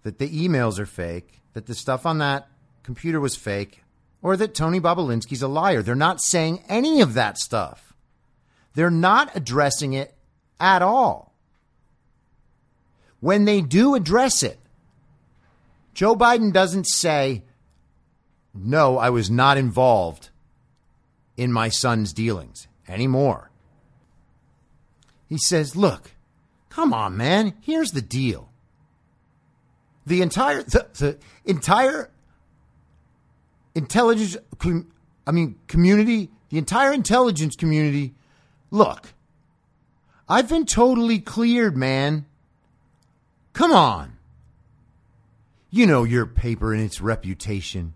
that 0.04 0.20
the 0.20 0.30
emails 0.30 0.80
are 0.80 0.86
fake, 0.86 1.42
that 1.54 1.66
the 1.66 1.74
stuff 1.74 2.06
on 2.06 2.20
that 2.20 2.48
computer 2.84 3.20
was 3.20 3.36
fake, 3.36 3.84
or 4.22 4.38
that 4.38 4.54
Tony 4.54 4.80
Bobulinski's 4.80 5.42
a 5.42 5.48
liar. 5.48 5.82
They're 5.82 5.96
not 5.96 6.22
saying 6.22 6.64
any 6.70 7.02
of 7.02 7.16
that 7.16 7.38
stuff. 7.38 7.94
They're 8.76 8.92
not 8.92 9.36
addressing 9.36 9.94
it 9.94 10.14
at 10.60 10.82
all. 10.82 11.27
When 13.20 13.46
they 13.46 13.62
do 13.62 13.96
address 13.96 14.44
it, 14.44 14.60
Joe 15.94 16.16
Biden 16.16 16.54
doesn't 16.54 16.86
say, 16.86 17.44
No, 18.54 18.98
I 18.98 19.10
was 19.10 19.32
not 19.32 19.58
involved 19.58 20.30
in 21.36 21.52
my 21.52 21.70
son's 21.70 22.14
dealings 22.14 22.68
anymore. 22.88 23.50
He 25.28 25.40
says, 25.40 25.76
Look, 25.76 26.12
come 26.70 26.94
on, 26.94 27.18
man, 27.18 27.54
here's 27.62 27.92
the 27.92 28.02
deal. 28.02 28.52
The 30.06 30.22
entire, 30.22 30.62
the, 30.62 30.86
the 30.94 31.18
entire 31.44 32.12
intelligence, 33.74 34.38
I 35.26 35.32
mean, 35.32 35.56
community, 35.68 36.30
the 36.50 36.60
entire 36.60 36.94
intelligence 36.94 37.56
community, 37.56 38.14
look, 38.70 39.14
I've 40.30 40.48
been 40.48 40.68
totally 40.68 41.20
cleared, 41.20 41.76
man. 41.76 42.27
Come 43.58 43.72
on. 43.74 44.14
You 45.72 45.88
know 45.88 46.04
your 46.04 46.28
paper 46.28 46.76
and 46.76 46.84
its 46.84 47.02
reputation. 47.02 47.96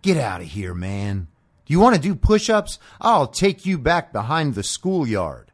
Get 0.00 0.16
out 0.16 0.40
of 0.40 0.46
here, 0.46 0.72
man. 0.72 1.28
Do 1.66 1.74
you 1.74 1.78
want 1.78 1.94
to 1.94 2.00
do 2.00 2.14
push 2.14 2.48
ups? 2.48 2.78
I'll 2.98 3.26
take 3.26 3.66
you 3.66 3.76
back 3.76 4.10
behind 4.10 4.54
the 4.54 4.62
schoolyard. 4.62 5.52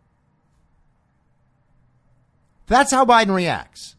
That's 2.69 2.93
how 2.93 3.05
Biden 3.05 3.35
reacts. 3.35 3.97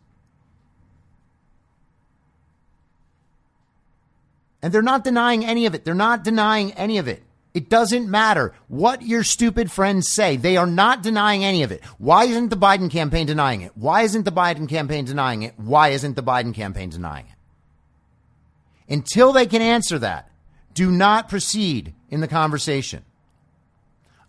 And 4.62 4.73
they're 4.73 4.82
not 4.82 5.04
denying 5.04 5.43
any 5.45 5.65
of 5.65 5.75
it. 5.75 5.84
They're 5.84 5.93
not 5.93 6.23
denying 6.23 6.71
any 6.71 6.99
of 6.99 7.10
it. 7.10 7.25
It 7.56 7.70
doesn't 7.70 8.10
matter 8.10 8.54
what 8.68 9.02
your 9.02 9.24
stupid 9.24 9.72
friends 9.72 10.10
say. 10.12 10.36
They 10.36 10.58
are 10.58 10.68
not 10.68 11.02
denying 11.02 11.46
any 11.46 11.63
of 11.63 11.72
it. 11.72 11.82
Why 11.98 12.26
isn't 12.26 12.50
the 12.50 12.58
Biden 12.58 12.91
campaign 12.91 13.28
denying 13.28 13.62
it? 13.62 13.72
Why 13.76 14.02
isn't 14.02 14.26
the 14.26 14.32
Biden 14.32 14.68
campaign 14.68 15.06
denying 15.06 15.44
it? 15.44 15.54
Why 15.56 15.88
isn't 15.89 16.18
the 16.18 16.22
Biden 16.22 16.54
campaign 16.54 16.89
denying 16.89 17.28
it? 17.28 18.94
Until 18.94 19.32
they 19.32 19.46
can 19.46 19.62
answer 19.62 19.98
that, 20.00 20.30
do 20.74 20.91
not 20.91 21.30
proceed 21.30 21.94
in 22.10 22.20
the 22.20 22.28
conversation. 22.28 23.06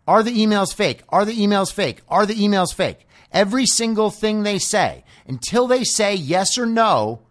Are 0.07 0.23
the 0.23 0.31
emails 0.31 0.73
fake? 0.73 1.03
Are 1.09 1.25
the 1.25 1.37
emails 1.37 1.73
fake? 1.73 2.03
Are 2.09 2.27
the 2.27 2.35
emails 2.37 2.73
fake? 2.73 3.09
Every 3.33 3.67
single 3.67 4.11
thing 4.11 4.45
they 4.45 4.61
say, 4.61 5.05
until 5.27 5.67
they 5.67 5.83
say 5.83 6.15
yes 6.15 6.57
or 6.57 6.65
no, 6.65 7.23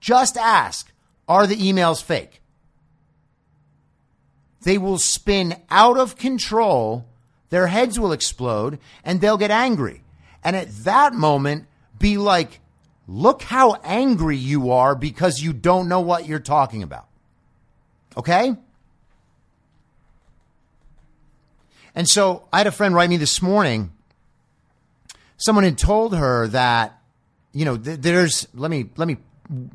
just 0.00 0.38
ask, 0.38 0.90
are 1.28 1.46
the 1.46 1.56
emails 1.56 2.02
fake? 2.02 2.40
They 4.64 4.78
will 4.78 4.98
spin 4.98 5.56
out 5.70 5.96
of 5.96 6.16
control, 6.16 7.06
their 7.50 7.68
heads 7.68 8.00
will 8.00 8.12
explode, 8.12 8.78
and 9.04 9.20
they'll 9.20 9.38
get 9.38 9.50
angry. 9.50 10.02
And 10.42 10.56
at 10.56 10.70
that 10.84 11.14
moment, 11.14 11.66
be 11.98 12.18
like, 12.18 12.60
look 13.06 13.42
how 13.42 13.74
angry 13.84 14.36
you 14.36 14.72
are 14.72 14.94
because 14.94 15.40
you 15.40 15.52
don't 15.52 15.88
know 15.88 16.00
what 16.00 16.26
you're 16.26 16.40
talking 16.40 16.82
about. 16.82 17.06
Okay? 18.16 18.56
And 21.94 22.08
so 22.08 22.48
I 22.52 22.58
had 22.58 22.66
a 22.66 22.72
friend 22.72 22.94
write 22.94 23.10
me 23.10 23.16
this 23.16 23.40
morning. 23.40 23.92
Someone 25.36 25.64
had 25.64 25.78
told 25.78 26.16
her 26.16 26.48
that, 26.48 26.98
you 27.52 27.64
know, 27.64 27.76
th- 27.76 28.00
there's, 28.00 28.48
let 28.54 28.70
me, 28.70 28.86
let 28.96 29.06
me 29.06 29.18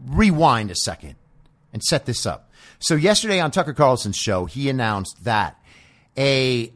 rewind 0.08 0.72
a 0.72 0.76
second 0.76 1.16
and 1.72 1.84
set 1.84 2.06
this 2.06 2.26
up. 2.26 2.49
So 2.80 2.96
yesterday 2.96 3.42
on 3.42 3.52
Tucker 3.52 3.74
Carlson's 3.74 4.16
show, 4.16 4.46
he 4.46 4.70
announced 4.70 5.24
that 5.24 5.62
a 6.18 6.72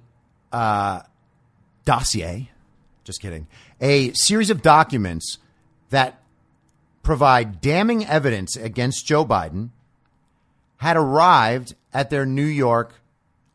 uh, 0.51 1.01
dossier, 1.85 2.49
just 3.05 3.21
kidding, 3.21 3.47
a 3.79 4.11
series 4.13 4.49
of 4.49 4.61
documents 4.61 5.37
that 5.89 6.21
provide 7.03 7.61
damning 7.61 8.05
evidence 8.05 8.55
against 8.55 9.05
Joe 9.05 9.25
Biden 9.25 9.69
had 10.77 10.97
arrived 10.97 11.75
at 11.93 12.09
their 12.09 12.25
New 12.25 12.45
York 12.45 12.93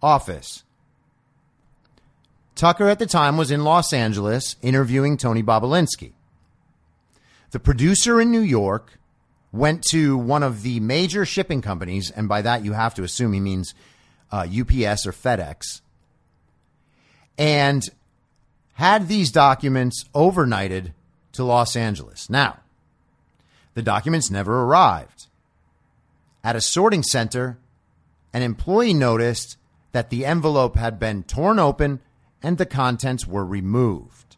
office. 0.01 0.65
Tucker 2.55 2.89
at 2.89 2.99
the 2.99 3.07
time 3.07 3.37
was 3.37 3.51
in 3.51 3.63
Los 3.63 3.93
Angeles 3.93 4.57
interviewing 4.63 5.17
Tony 5.17 5.43
Bobulinski. 5.43 6.13
The 7.51 7.61
producer 7.61 8.21
in 8.21 8.31
New 8.31 8.41
York 8.41 8.98
went 9.53 9.83
to 9.91 10.17
one 10.17 10.43
of 10.43 10.63
the 10.63 10.81
major 10.81 11.25
shipping 11.25 11.63
companies, 11.63 12.11
and 12.11 12.29
by 12.29 12.43
that 12.43 12.65
you 12.65 12.73
have 12.73 12.95
to 12.95 13.03
assume 13.03 13.33
he 13.33 13.41
means 13.41 13.75
uh, 14.31 14.47
UPS 14.49 15.07
or 15.07 15.13
FedEx, 15.13 15.81
and 17.37 17.83
had 18.75 19.09
these 19.09 19.33
documents 19.33 20.05
overnighted 20.15 20.93
to 21.33 21.45
Los 21.45 21.77
Angeles. 21.77 22.29
Now, 22.29 22.59
the 23.75 23.83
documents 23.83 24.31
never 24.31 24.63
arrived. 24.63 25.27
At 26.45 26.57
a 26.57 26.61
sorting 26.61 27.03
center, 27.03 27.59
an 28.33 28.43
employee 28.43 28.95
noticed 28.95 29.57
that 29.93 30.11
the 30.11 30.25
envelope 30.25 30.77
had 30.77 30.99
been 30.99 31.23
torn 31.23 31.59
open 31.59 32.01
and 32.43 32.59
the 32.59 32.67
contents 32.67 33.27
were 33.27 33.45
removed. 33.45 34.37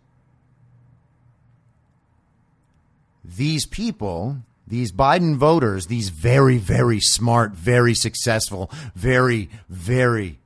These 3.25 3.67
people 3.67 4.39
these 4.71 4.93
Biden 4.93 5.37
voters, 5.37 5.87
these 5.87 6.09
very, 6.09 6.57
very 6.57 7.01
smart, 7.01 7.53
very 7.53 7.93
successful, 7.93 8.71
very, 8.95 9.51
very 9.69 10.39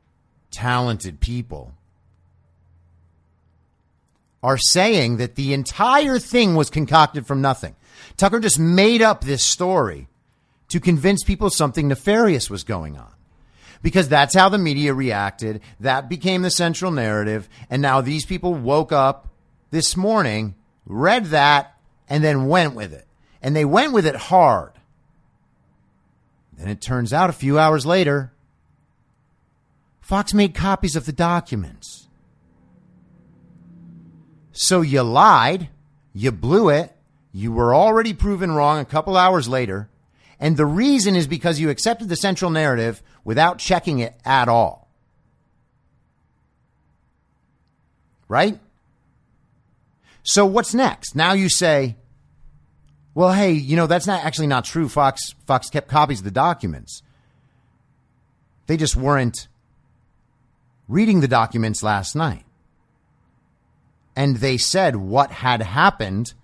talented 0.51 1.21
people, 1.21 1.75
are 4.43 4.59
saying 4.59 5.19
that 5.19 5.37
the 5.37 5.53
entire 5.53 6.19
thing 6.19 6.55
was 6.55 6.71
concocted 6.71 7.27
from 7.27 7.41
nothing. 7.41 7.77
Tucker 8.17 8.41
just 8.41 8.59
made 8.59 9.03
up 9.03 9.23
this 9.23 9.45
story 9.45 10.09
to 10.69 10.81
convince 10.81 11.23
people 11.23 11.51
something 11.51 11.89
nefarious 11.89 12.51
was 12.51 12.65
going 12.65 12.97
on. 12.97 13.13
Because 13.83 14.09
that's 14.09 14.35
how 14.35 14.49
the 14.49 14.57
media 14.57 14.95
reacted. 14.95 15.61
That 15.81 16.09
became 16.09 16.41
the 16.41 16.51
central 16.51 16.91
narrative. 16.91 17.49
And 17.69 17.83
now 17.83 18.01
these 18.01 18.25
people 18.25 18.55
woke 18.55 18.93
up 18.93 19.29
this 19.71 19.97
morning, 19.97 20.55
read 20.87 21.27
that, 21.27 21.77
and 22.09 22.25
then 22.25 22.49
went 22.49 22.75
with 22.75 22.95
it 22.95 23.07
and 23.45 23.55
they 23.55 23.67
went 23.67 23.93
with 23.93 24.07
it 24.07 24.17
hard. 24.17 24.73
Then 26.55 26.67
it 26.67 26.81
turns 26.81 27.13
out 27.13 27.29
a 27.29 27.35
few 27.35 27.59
hours 27.59 27.85
later, 27.85 28.33
Fox 30.01 30.33
made 30.33 30.55
copies 30.55 30.97
of 30.97 31.05
the 31.05 31.13
documents. 31.13 32.09
So 34.53 34.81
you 34.81 35.03
lied, 35.03 35.69
you 36.15 36.33
blew 36.33 36.71
it, 36.71 36.97
you 37.33 37.53
were 37.53 37.75
already 37.75 38.15
proven 38.15 38.53
wrong 38.53 38.79
a 38.79 38.85
couple 38.85 39.15
hours 39.15 39.47
later, 39.47 39.91
and 40.41 40.57
the 40.57 40.67
reason 40.67 41.15
is 41.15 41.27
because 41.27 41.61
you 41.61 41.69
accepted 41.69 42.09
the 42.09 42.17
central 42.17 42.51
narrative 42.51 43.03
without 43.25 43.59
checking 43.59 43.99
it 43.99 44.19
at 44.25 44.49
all. 44.49 44.89
Right? 48.27 48.59
So 50.23 50.47
what's 50.47 50.73
next? 50.73 51.15
Now 51.15 51.35
you 51.35 51.51
say, 51.51 51.97
well, 53.15 53.33
hey, 53.33 53.53
you 53.53 53.77
know, 53.77 53.87
that's 53.87 54.07
not 54.07 54.25
actually 54.25 54.49
not 54.49 54.65
true. 54.65 54.89
Fox 54.89 55.35
Fox 55.47 55.71
kept 55.71 55.89
copies 55.89 56.19
of 56.19 56.25
the 56.25 56.31
documents. 56.31 57.03
They 58.67 58.77
just 58.77 58.97
weren't 58.97 59.47
reading 60.89 61.21
the 61.21 61.29
documents 61.29 61.83
last 61.83 62.17
night. 62.17 62.45
And 64.17 64.37
they 64.37 64.57
said 64.57 64.97
what 64.97 65.31
had 65.31 65.61
happened 65.63 66.35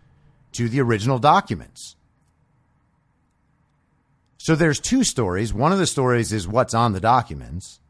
to 0.52 0.68
the 0.68 0.80
original 0.80 1.18
documents. 1.18 1.96
So 4.38 4.54
there's 4.54 4.80
two 4.80 5.04
stories. 5.04 5.52
One 5.52 5.72
of 5.72 5.78
the 5.78 5.86
stories 5.86 6.32
is 6.32 6.48
what's 6.48 6.74
on 6.74 6.92
the 6.92 7.00
documents. 7.00 7.80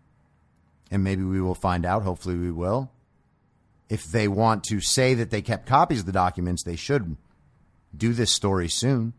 And 0.90 1.04
maybe 1.04 1.22
we 1.22 1.40
will 1.40 1.54
find 1.54 1.86
out. 1.86 2.02
Hopefully, 2.02 2.34
we 2.34 2.50
will. 2.50 2.90
If 3.88 4.04
they 4.04 4.28
want 4.28 4.64
to 4.64 4.80
say 4.80 5.14
that 5.14 5.30
they 5.30 5.42
kept 5.42 5.66
copies 5.66 6.00
of 6.00 6.06
the 6.06 6.12
documents, 6.12 6.62
they 6.62 6.76
should 6.76 7.16
do 7.96 8.12
this 8.12 8.32
story 8.32 8.68
soon. 8.68 9.12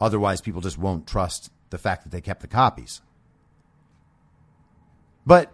Otherwise, 0.00 0.40
people 0.40 0.60
just 0.60 0.78
won't 0.78 1.06
trust 1.06 1.50
the 1.70 1.78
fact 1.78 2.02
that 2.04 2.10
they 2.10 2.20
kept 2.20 2.40
the 2.40 2.46
copies. 2.46 3.00
But 5.26 5.52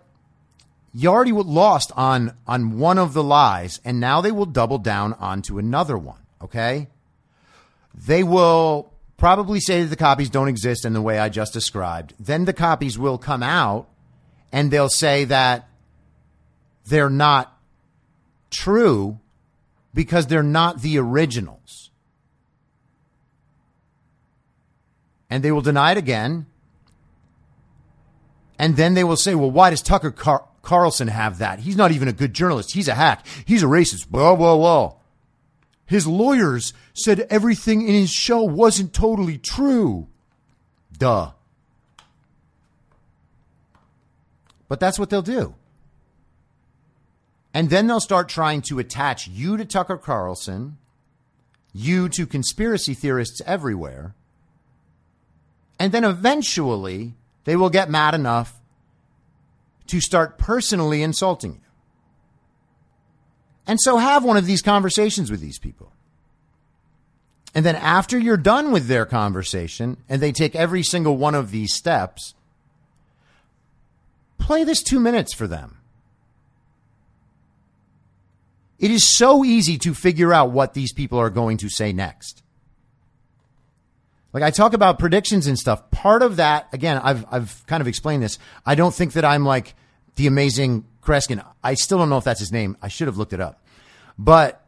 you 0.92 1.08
already 1.08 1.32
lost 1.32 1.92
on 1.96 2.36
on 2.46 2.78
one 2.78 2.98
of 2.98 3.12
the 3.12 3.22
lies, 3.22 3.80
and 3.84 4.00
now 4.00 4.20
they 4.20 4.32
will 4.32 4.46
double 4.46 4.78
down 4.78 5.12
onto 5.14 5.58
another 5.58 5.96
one. 5.96 6.20
Okay, 6.42 6.88
they 7.94 8.22
will 8.22 8.92
probably 9.16 9.60
say 9.60 9.82
that 9.82 9.88
the 9.88 9.96
copies 9.96 10.30
don't 10.30 10.48
exist 10.48 10.84
in 10.84 10.94
the 10.94 11.02
way 11.02 11.18
I 11.18 11.28
just 11.28 11.52
described. 11.52 12.14
Then 12.18 12.44
the 12.44 12.52
copies 12.52 12.98
will 12.98 13.18
come 13.18 13.42
out, 13.42 13.88
and 14.50 14.70
they'll 14.70 14.88
say 14.88 15.24
that 15.26 15.68
they're 16.86 17.10
not 17.10 17.56
true 18.50 19.20
because 19.92 20.26
they're 20.26 20.42
not 20.42 20.82
the 20.82 20.98
originals. 20.98 21.90
And 25.28 25.42
they 25.42 25.52
will 25.52 25.60
deny 25.60 25.92
it 25.92 25.98
again. 25.98 26.46
And 28.58 28.76
then 28.76 28.94
they 28.94 29.04
will 29.04 29.16
say, 29.16 29.34
well, 29.34 29.50
why 29.50 29.70
does 29.70 29.80
Tucker 29.80 30.10
Car- 30.10 30.46
Carlson 30.62 31.08
have 31.08 31.38
that? 31.38 31.60
He's 31.60 31.76
not 31.76 31.92
even 31.92 32.08
a 32.08 32.12
good 32.12 32.34
journalist. 32.34 32.72
He's 32.72 32.88
a 32.88 32.94
hack. 32.94 33.26
He's 33.44 33.62
a 33.62 33.66
racist. 33.66 34.04
Whoa, 34.10 34.34
whoa, 34.34 34.56
whoa. 34.56 34.96
His 35.86 36.06
lawyers 36.06 36.72
said 36.92 37.26
everything 37.30 37.82
in 37.82 37.94
his 37.94 38.10
show 38.10 38.42
wasn't 38.42 38.92
totally 38.92 39.38
true. 39.38 40.08
Duh. 40.96 41.32
But 44.68 44.78
that's 44.78 44.98
what 44.98 45.10
they'll 45.10 45.22
do. 45.22 45.54
And 47.52 47.70
then 47.70 47.86
they'll 47.86 48.00
start 48.00 48.28
trying 48.28 48.62
to 48.62 48.78
attach 48.78 49.26
you 49.26 49.56
to 49.56 49.64
Tucker 49.64 49.96
Carlson, 49.96 50.78
you 51.72 52.08
to 52.10 52.26
conspiracy 52.26 52.94
theorists 52.94 53.40
everywhere. 53.44 54.14
And 55.78 55.92
then 55.92 56.04
eventually 56.04 57.14
they 57.44 57.56
will 57.56 57.70
get 57.70 57.90
mad 57.90 58.14
enough 58.14 58.60
to 59.88 60.00
start 60.00 60.38
personally 60.38 61.02
insulting 61.02 61.54
you. 61.54 61.60
And 63.66 63.80
so 63.80 63.98
have 63.98 64.24
one 64.24 64.36
of 64.36 64.46
these 64.46 64.62
conversations 64.62 65.30
with 65.30 65.40
these 65.40 65.58
people. 65.58 65.92
And 67.54 67.64
then 67.64 67.76
after 67.76 68.16
you're 68.18 68.36
done 68.36 68.70
with 68.70 68.86
their 68.86 69.04
conversation 69.04 69.96
and 70.08 70.20
they 70.20 70.32
take 70.32 70.54
every 70.54 70.82
single 70.82 71.16
one 71.16 71.34
of 71.34 71.50
these 71.50 71.74
steps, 71.74 72.34
play 74.38 74.62
this 74.62 74.82
two 74.82 75.00
minutes 75.00 75.34
for 75.34 75.48
them. 75.48 75.79
It 78.80 78.90
is 78.90 79.04
so 79.04 79.44
easy 79.44 79.76
to 79.78 79.92
figure 79.92 80.32
out 80.32 80.50
what 80.50 80.72
these 80.72 80.92
people 80.92 81.18
are 81.18 81.30
going 81.30 81.58
to 81.58 81.68
say 81.68 81.92
next. 81.92 82.42
Like 84.32 84.42
I 84.42 84.50
talk 84.50 84.72
about 84.72 84.98
predictions 84.98 85.46
and 85.46 85.58
stuff. 85.58 85.90
Part 85.90 86.22
of 86.22 86.36
that, 86.36 86.68
again, 86.72 86.98
I've 87.02 87.26
I've 87.30 87.66
kind 87.66 87.80
of 87.80 87.88
explained 87.88 88.22
this. 88.22 88.38
I 88.64 88.74
don't 88.74 88.94
think 88.94 89.12
that 89.12 89.24
I'm 89.24 89.44
like 89.44 89.74
the 90.16 90.26
amazing 90.26 90.86
Kreskin. 91.02 91.44
I 91.62 91.74
still 91.74 91.98
don't 91.98 92.08
know 92.08 92.16
if 92.16 92.24
that's 92.24 92.40
his 92.40 92.52
name. 92.52 92.76
I 92.80 92.88
should 92.88 93.06
have 93.06 93.18
looked 93.18 93.32
it 93.32 93.40
up. 93.40 93.62
But 94.18 94.64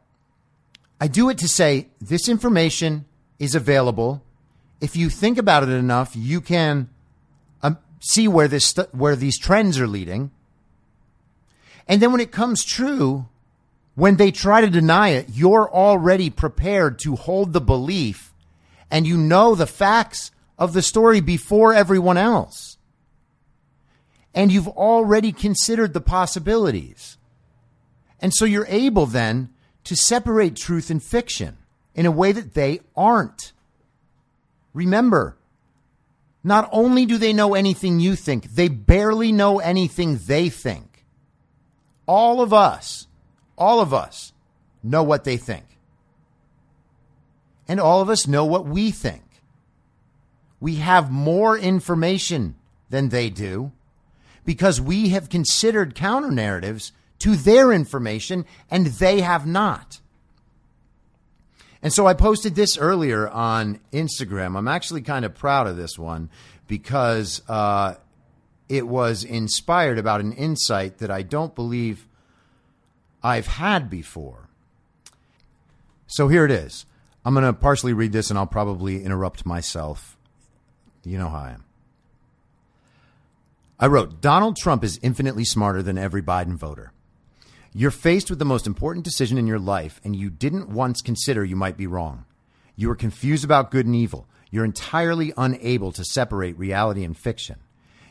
I 1.01 1.07
do 1.07 1.29
it 1.29 1.39
to 1.39 1.47
say 1.47 1.89
this 1.99 2.29
information 2.29 3.05
is 3.39 3.55
available. 3.55 4.23
If 4.79 4.95
you 4.95 5.09
think 5.09 5.37
about 5.37 5.63
it 5.63 5.69
enough, 5.69 6.11
you 6.15 6.39
can 6.39 6.89
um, 7.63 7.77
see 7.99 8.27
where 8.27 8.47
this 8.47 8.65
st- 8.65 8.93
where 8.93 9.15
these 9.15 9.39
trends 9.39 9.79
are 9.79 9.87
leading. 9.87 10.31
And 11.87 12.01
then 12.01 12.11
when 12.11 12.21
it 12.21 12.31
comes 12.31 12.63
true, 12.63 13.27
when 13.95 14.17
they 14.17 14.31
try 14.31 14.61
to 14.61 14.69
deny 14.69 15.09
it, 15.09 15.27
you're 15.31 15.69
already 15.71 16.29
prepared 16.29 16.99
to 16.99 17.15
hold 17.15 17.53
the 17.53 17.61
belief 17.61 18.33
and 18.89 19.05
you 19.05 19.17
know 19.17 19.55
the 19.55 19.67
facts 19.67 20.31
of 20.57 20.73
the 20.73 20.81
story 20.81 21.19
before 21.19 21.73
everyone 21.73 22.17
else. 22.17 22.77
And 24.33 24.51
you've 24.51 24.67
already 24.67 25.31
considered 25.31 25.93
the 25.93 26.01
possibilities. 26.01 27.17
And 28.19 28.33
so 28.33 28.45
you're 28.45 28.65
able 28.67 29.05
then 29.05 29.49
to 29.83 29.95
separate 29.95 30.55
truth 30.55 30.89
and 30.89 31.03
fiction 31.03 31.57
in 31.93 32.05
a 32.05 32.11
way 32.11 32.31
that 32.31 32.53
they 32.53 32.81
aren't. 32.95 33.51
Remember, 34.73 35.37
not 36.43 36.67
only 36.71 37.05
do 37.05 37.17
they 37.17 37.33
know 37.33 37.53
anything 37.53 37.99
you 37.99 38.15
think, 38.15 38.55
they 38.55 38.69
barely 38.69 39.31
know 39.31 39.59
anything 39.59 40.17
they 40.17 40.49
think. 40.49 41.05
All 42.07 42.41
of 42.41 42.53
us 42.53 43.07
all 43.63 43.79
of 43.79 43.93
us 43.93 44.33
know 44.83 45.01
what 45.03 45.23
they 45.23 45.37
think. 45.37 45.63
And 47.65 47.79
all 47.79 48.01
of 48.01 48.09
us 48.09 48.27
know 48.27 48.43
what 48.43 48.65
we 48.65 48.91
think. 48.91 49.23
We 50.59 50.75
have 50.75 51.09
more 51.09 51.57
information 51.57 52.55
than 52.89 53.07
they 53.07 53.29
do 53.29 53.71
because 54.43 54.81
we 54.81 55.09
have 55.09 55.29
considered 55.29 55.95
counter 55.95 56.29
narratives 56.29 56.91
to 57.19 57.37
their 57.37 57.71
information 57.71 58.45
and 58.69 58.87
they 58.87 59.21
have 59.21 59.47
not. 59.47 60.01
And 61.81 61.93
so 61.93 62.05
I 62.05 62.13
posted 62.13 62.55
this 62.55 62.77
earlier 62.77 63.29
on 63.29 63.79
Instagram. 63.93 64.57
I'm 64.57 64.67
actually 64.67 65.03
kind 65.03 65.23
of 65.23 65.33
proud 65.33 65.67
of 65.67 65.77
this 65.77 65.97
one 65.97 66.29
because 66.67 67.41
uh, 67.47 67.95
it 68.67 68.87
was 68.87 69.23
inspired 69.23 69.97
about 69.97 70.19
an 70.19 70.33
insight 70.33 70.97
that 70.97 71.11
I 71.11 71.21
don't 71.21 71.55
believe 71.55 72.07
I've 73.23 73.47
had 73.47 73.89
before. 73.89 74.49
So 76.07 76.27
here 76.27 76.45
it 76.45 76.51
is. 76.51 76.85
I'm 77.25 77.33
going 77.33 77.45
to 77.45 77.53
partially 77.53 77.93
read 77.93 78.11
this 78.11 78.29
and 78.29 78.37
I'll 78.37 78.45
probably 78.45 79.03
interrupt 79.03 79.45
myself. 79.45 80.17
You 81.03 81.17
know 81.17 81.29
how 81.29 81.39
I 81.39 81.51
am. 81.51 81.63
I 83.79 83.87
wrote 83.87 84.21
Donald 84.21 84.55
Trump 84.57 84.83
is 84.83 84.99
infinitely 85.01 85.45
smarter 85.45 85.81
than 85.81 85.97
every 85.97 86.21
Biden 86.21 86.55
voter. 86.55 86.91
You're 87.73 87.91
faced 87.91 88.29
with 88.29 88.39
the 88.39 88.45
most 88.45 88.67
important 88.67 89.03
decision 89.03 89.37
in 89.37 89.47
your 89.47 89.59
life, 89.59 89.99
and 90.03 90.15
you 90.15 90.29
didn't 90.29 90.69
once 90.69 91.01
consider 91.01 91.43
you 91.43 91.55
might 91.55 91.75
be 91.75 91.87
wrong. 91.87 92.25
You 92.75 92.91
are 92.91 92.95
confused 92.95 93.43
about 93.43 93.71
good 93.71 93.87
and 93.87 93.95
evil. 93.95 94.27
You're 94.51 94.63
entirely 94.63 95.33
unable 95.35 95.91
to 95.93 96.05
separate 96.05 96.57
reality 96.57 97.03
and 97.03 97.17
fiction. 97.17 97.57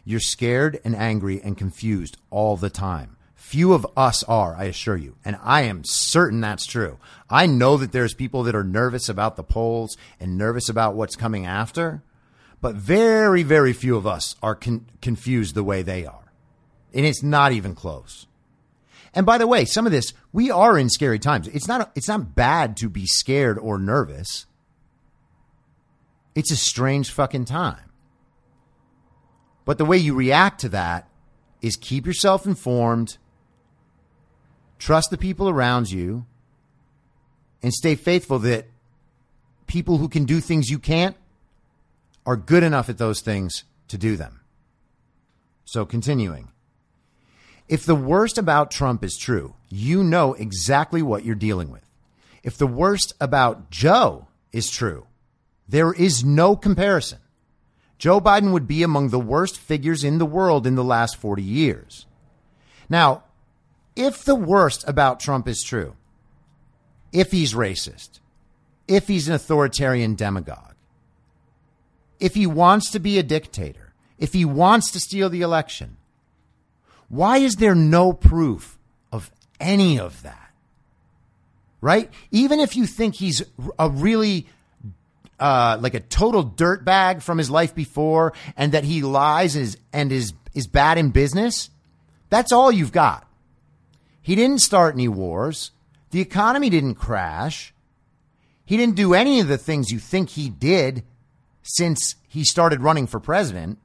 You're 0.04 0.20
scared 0.20 0.80
and 0.84 0.96
angry 0.96 1.40
and 1.40 1.56
confused 1.56 2.16
all 2.30 2.56
the 2.56 2.70
time. 2.70 3.16
Few 3.42 3.74
of 3.74 3.84
us 3.96 4.22
are, 4.22 4.54
I 4.54 4.64
assure 4.64 4.96
you. 4.96 5.16
And 5.24 5.36
I 5.42 5.62
am 5.62 5.82
certain 5.84 6.40
that's 6.40 6.64
true. 6.64 6.98
I 7.28 7.46
know 7.46 7.76
that 7.76 7.90
there's 7.90 8.14
people 8.14 8.44
that 8.44 8.54
are 8.54 8.62
nervous 8.62 9.08
about 9.08 9.34
the 9.34 9.42
polls 9.42 9.96
and 10.20 10.38
nervous 10.38 10.68
about 10.68 10.94
what's 10.94 11.16
coming 11.16 11.44
after, 11.44 12.04
but 12.60 12.76
very, 12.76 13.42
very 13.42 13.72
few 13.72 13.96
of 13.96 14.06
us 14.06 14.36
are 14.44 14.54
con- 14.54 14.86
confused 15.02 15.54
the 15.54 15.64
way 15.64 15.82
they 15.82 16.06
are. 16.06 16.32
And 16.94 17.04
it's 17.04 17.22
not 17.22 17.50
even 17.50 17.74
close. 17.74 18.26
And 19.12 19.26
by 19.26 19.38
the 19.38 19.48
way, 19.48 19.64
some 19.64 19.86
of 19.86 19.92
this, 19.92 20.14
we 20.32 20.50
are 20.50 20.78
in 20.78 20.88
scary 20.88 21.18
times. 21.18 21.48
It's 21.48 21.68
not, 21.68 21.90
it's 21.96 22.08
not 22.08 22.36
bad 22.36 22.76
to 22.78 22.88
be 22.88 23.06
scared 23.06 23.58
or 23.58 23.76
nervous. 23.76 24.46
It's 26.34 26.52
a 26.52 26.56
strange 26.56 27.10
fucking 27.10 27.46
time. 27.46 27.90
But 29.66 29.78
the 29.78 29.84
way 29.84 29.98
you 29.98 30.14
react 30.14 30.60
to 30.60 30.68
that 30.70 31.08
is 31.60 31.76
keep 31.76 32.06
yourself 32.06 32.46
informed 32.46 33.18
Trust 34.82 35.10
the 35.10 35.16
people 35.16 35.48
around 35.48 35.92
you 35.92 36.26
and 37.62 37.72
stay 37.72 37.94
faithful 37.94 38.40
that 38.40 38.66
people 39.68 39.98
who 39.98 40.08
can 40.08 40.24
do 40.24 40.40
things 40.40 40.70
you 40.70 40.80
can't 40.80 41.16
are 42.26 42.36
good 42.36 42.64
enough 42.64 42.88
at 42.88 42.98
those 42.98 43.20
things 43.20 43.62
to 43.86 43.96
do 43.96 44.16
them. 44.16 44.40
So, 45.64 45.84
continuing. 45.84 46.48
If 47.68 47.86
the 47.86 47.94
worst 47.94 48.38
about 48.38 48.72
Trump 48.72 49.04
is 49.04 49.16
true, 49.16 49.54
you 49.68 50.02
know 50.02 50.34
exactly 50.34 51.00
what 51.00 51.24
you're 51.24 51.36
dealing 51.36 51.70
with. 51.70 51.88
If 52.42 52.58
the 52.58 52.66
worst 52.66 53.14
about 53.20 53.70
Joe 53.70 54.26
is 54.50 54.68
true, 54.68 55.06
there 55.68 55.92
is 55.92 56.24
no 56.24 56.56
comparison. 56.56 57.20
Joe 57.98 58.20
Biden 58.20 58.50
would 58.50 58.66
be 58.66 58.82
among 58.82 59.10
the 59.10 59.20
worst 59.20 59.60
figures 59.60 60.02
in 60.02 60.18
the 60.18 60.26
world 60.26 60.66
in 60.66 60.74
the 60.74 60.82
last 60.82 61.18
40 61.18 61.40
years. 61.40 62.06
Now, 62.88 63.22
if 63.96 64.24
the 64.24 64.34
worst 64.34 64.86
about 64.88 65.20
Trump 65.20 65.48
is 65.48 65.62
true, 65.62 65.94
if 67.12 67.30
he's 67.30 67.54
racist, 67.54 68.20
if 68.88 69.08
he's 69.08 69.28
an 69.28 69.34
authoritarian 69.34 70.14
demagogue, 70.14 70.74
if 72.18 72.34
he 72.34 72.46
wants 72.46 72.90
to 72.90 72.98
be 72.98 73.18
a 73.18 73.22
dictator, 73.22 73.92
if 74.18 74.32
he 74.32 74.44
wants 74.44 74.90
to 74.92 75.00
steal 75.00 75.28
the 75.28 75.42
election, 75.42 75.96
why 77.08 77.38
is 77.38 77.56
there 77.56 77.74
no 77.74 78.12
proof 78.12 78.78
of 79.10 79.30
any 79.60 79.98
of 79.98 80.22
that? 80.22 80.38
Right? 81.80 82.10
Even 82.30 82.60
if 82.60 82.76
you 82.76 82.86
think 82.86 83.16
he's 83.16 83.42
a 83.78 83.90
really 83.90 84.46
uh, 85.40 85.76
like 85.80 85.94
a 85.94 86.00
total 86.00 86.44
dirtbag 86.44 87.20
from 87.20 87.36
his 87.36 87.50
life 87.50 87.74
before 87.74 88.32
and 88.56 88.72
that 88.72 88.84
he 88.84 89.02
lies 89.02 89.56
and 89.56 89.64
is, 89.64 89.78
and 89.92 90.12
is, 90.12 90.32
is 90.54 90.68
bad 90.68 90.98
in 90.98 91.10
business, 91.10 91.68
that's 92.30 92.52
all 92.52 92.70
you've 92.70 92.92
got. 92.92 93.26
He 94.22 94.34
didn't 94.36 94.60
start 94.60 94.94
any 94.94 95.08
wars. 95.08 95.72
The 96.10 96.20
economy 96.20 96.70
didn't 96.70 96.94
crash. 96.94 97.74
He 98.64 98.76
didn't 98.76 98.96
do 98.96 99.12
any 99.12 99.40
of 99.40 99.48
the 99.48 99.58
things 99.58 99.90
you 99.90 99.98
think 99.98 100.30
he 100.30 100.48
did 100.48 101.02
since 101.62 102.14
he 102.28 102.44
started 102.44 102.80
running 102.80 103.06
for 103.06 103.20
president. 103.20 103.78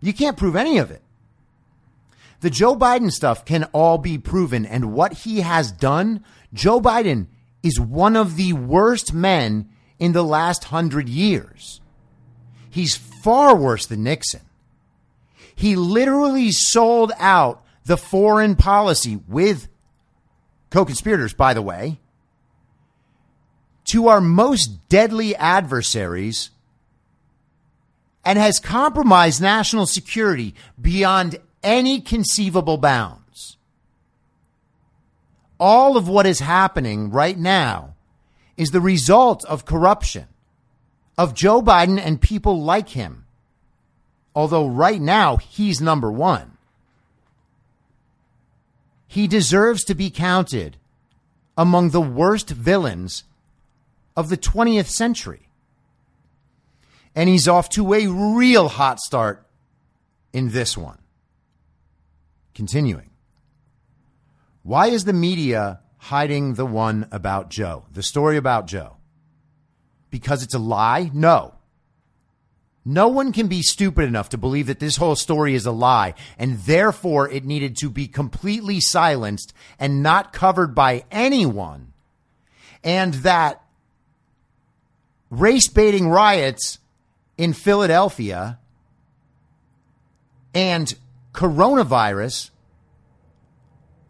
You 0.00 0.12
can't 0.12 0.36
prove 0.36 0.54
any 0.54 0.78
of 0.78 0.90
it. 0.90 1.02
The 2.40 2.50
Joe 2.50 2.76
Biden 2.76 3.10
stuff 3.10 3.44
can 3.44 3.64
all 3.72 3.98
be 3.98 4.18
proven. 4.18 4.64
And 4.64 4.92
what 4.92 5.12
he 5.12 5.40
has 5.40 5.72
done, 5.72 6.24
Joe 6.52 6.80
Biden 6.80 7.26
is 7.62 7.80
one 7.80 8.14
of 8.14 8.36
the 8.36 8.52
worst 8.52 9.12
men 9.12 9.68
in 9.98 10.12
the 10.12 10.22
last 10.22 10.64
hundred 10.64 11.08
years. 11.08 11.80
He's 12.70 12.94
far 12.94 13.56
worse 13.56 13.86
than 13.86 14.04
Nixon. 14.04 14.42
He 15.54 15.74
literally 15.74 16.52
sold 16.52 17.10
out 17.18 17.64
the 17.88 17.96
foreign 17.96 18.54
policy 18.54 19.18
with 19.26 19.66
co 20.70 20.84
conspirators, 20.84 21.32
by 21.32 21.54
the 21.54 21.62
way, 21.62 21.98
to 23.86 24.08
our 24.08 24.20
most 24.20 24.88
deadly 24.90 25.34
adversaries 25.34 26.50
and 28.26 28.38
has 28.38 28.60
compromised 28.60 29.40
national 29.40 29.86
security 29.86 30.54
beyond 30.78 31.38
any 31.62 31.98
conceivable 31.98 32.76
bounds. 32.76 33.56
All 35.58 35.96
of 35.96 36.08
what 36.08 36.26
is 36.26 36.40
happening 36.40 37.10
right 37.10 37.38
now 37.38 37.94
is 38.58 38.70
the 38.70 38.82
result 38.82 39.46
of 39.46 39.64
corruption, 39.64 40.26
of 41.16 41.32
Joe 41.32 41.62
Biden 41.62 41.98
and 41.98 42.20
people 42.20 42.62
like 42.62 42.90
him. 42.90 43.24
Although 44.34 44.68
right 44.68 45.00
now 45.00 45.38
he's 45.38 45.80
number 45.80 46.12
one. 46.12 46.57
He 49.08 49.26
deserves 49.26 49.84
to 49.84 49.94
be 49.94 50.10
counted 50.10 50.76
among 51.56 51.90
the 51.90 52.00
worst 52.00 52.50
villains 52.50 53.24
of 54.14 54.28
the 54.28 54.36
20th 54.36 54.86
century. 54.86 55.48
And 57.14 57.28
he's 57.28 57.48
off 57.48 57.70
to 57.70 57.94
a 57.94 58.06
real 58.06 58.68
hot 58.68 59.00
start 59.00 59.44
in 60.32 60.50
this 60.50 60.76
one. 60.76 60.98
Continuing. 62.54 63.10
Why 64.62 64.88
is 64.88 65.04
the 65.04 65.14
media 65.14 65.80
hiding 65.96 66.54
the 66.54 66.66
one 66.66 67.08
about 67.10 67.48
Joe, 67.48 67.86
the 67.90 68.02
story 68.02 68.36
about 68.36 68.66
Joe? 68.66 68.98
Because 70.10 70.42
it's 70.42 70.54
a 70.54 70.58
lie? 70.58 71.10
No. 71.14 71.54
No 72.90 73.08
one 73.08 73.32
can 73.32 73.48
be 73.48 73.60
stupid 73.60 74.08
enough 74.08 74.30
to 74.30 74.38
believe 74.38 74.66
that 74.68 74.80
this 74.80 74.96
whole 74.96 75.14
story 75.14 75.54
is 75.54 75.66
a 75.66 75.70
lie, 75.70 76.14
and 76.38 76.58
therefore 76.60 77.30
it 77.30 77.44
needed 77.44 77.76
to 77.80 77.90
be 77.90 78.08
completely 78.08 78.80
silenced 78.80 79.52
and 79.78 80.02
not 80.02 80.32
covered 80.32 80.74
by 80.74 81.04
anyone. 81.10 81.92
And 82.82 83.12
that 83.14 83.62
race 85.28 85.68
baiting 85.68 86.08
riots 86.08 86.78
in 87.36 87.52
Philadelphia 87.52 88.58
and 90.54 90.94
coronavirus 91.34 92.48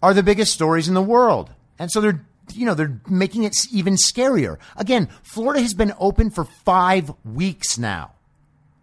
are 0.01 0.14
the 0.14 0.22
biggest 0.22 0.53
stories 0.53 0.87
in 0.87 0.95
the 0.95 1.03
world. 1.03 1.51
And 1.81 1.91
so 1.91 2.01
they're, 2.01 2.24
you 2.55 2.64
know, 2.64 2.74
they're 2.74 3.01
making 3.09 3.43
it 3.43 3.57
even 3.72 3.97
scarier. 3.97 4.59
Again, 4.76 5.09
Florida 5.24 5.62
has 5.62 5.74
been 5.74 5.95
open 5.99 6.31
for 6.31 6.45
five 6.45 7.12
weeks 7.24 7.76
now. 7.76 8.12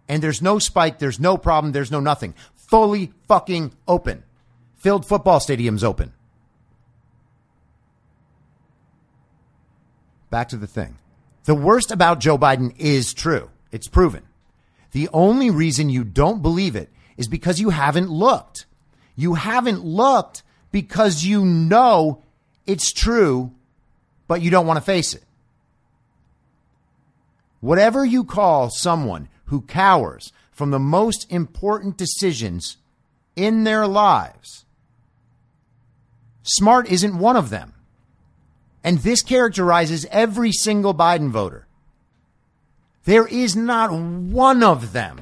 And 0.08 0.22
there's 0.22 0.40
no 0.42 0.58
spike, 0.58 0.98
there's 0.98 1.18
no 1.18 1.36
problem, 1.36 1.72
there's 1.72 1.90
no 1.90 2.00
nothing. 2.00 2.34
Fully 2.54 3.12
fucking 3.28 3.72
open. 3.86 4.22
Filled 4.76 5.06
football 5.06 5.40
stadiums 5.40 5.82
open. 5.82 6.12
Back 10.30 10.48
to 10.50 10.56
the 10.56 10.66
thing. 10.66 10.98
The 11.44 11.54
worst 11.54 11.90
about 11.90 12.20
Joe 12.20 12.36
Biden 12.36 12.74
is 12.78 13.14
true. 13.14 13.50
It's 13.70 13.88
proven. 13.88 14.22
The 14.92 15.08
only 15.12 15.50
reason 15.50 15.90
you 15.90 16.04
don't 16.04 16.42
believe 16.42 16.76
it 16.76 16.90
is 17.16 17.28
because 17.28 17.60
you 17.60 17.70
haven't 17.70 18.10
looked. 18.10 18.66
You 19.14 19.34
haven't 19.34 19.84
looked 19.84 20.42
because 20.70 21.24
you 21.24 21.44
know 21.44 22.22
it's 22.66 22.92
true, 22.92 23.52
but 24.28 24.42
you 24.42 24.50
don't 24.50 24.66
want 24.66 24.78
to 24.78 24.84
face 24.84 25.14
it. 25.14 25.22
Whatever 27.60 28.04
you 28.04 28.24
call 28.24 28.70
someone 28.70 29.28
who 29.46 29.62
cowers 29.62 30.32
from 30.50 30.70
the 30.70 30.78
most 30.78 31.30
important 31.30 31.96
decisions 31.96 32.76
in 33.34 33.64
their 33.64 33.86
lives, 33.86 34.64
smart 36.42 36.88
isn't 36.88 37.18
one 37.18 37.36
of 37.36 37.50
them. 37.50 37.72
And 38.82 38.98
this 38.98 39.22
characterizes 39.22 40.06
every 40.10 40.52
single 40.52 40.94
Biden 40.94 41.30
voter. 41.30 41.66
There 43.04 43.26
is 43.26 43.56
not 43.56 43.92
one 43.92 44.62
of 44.62 44.92
them 44.92 45.20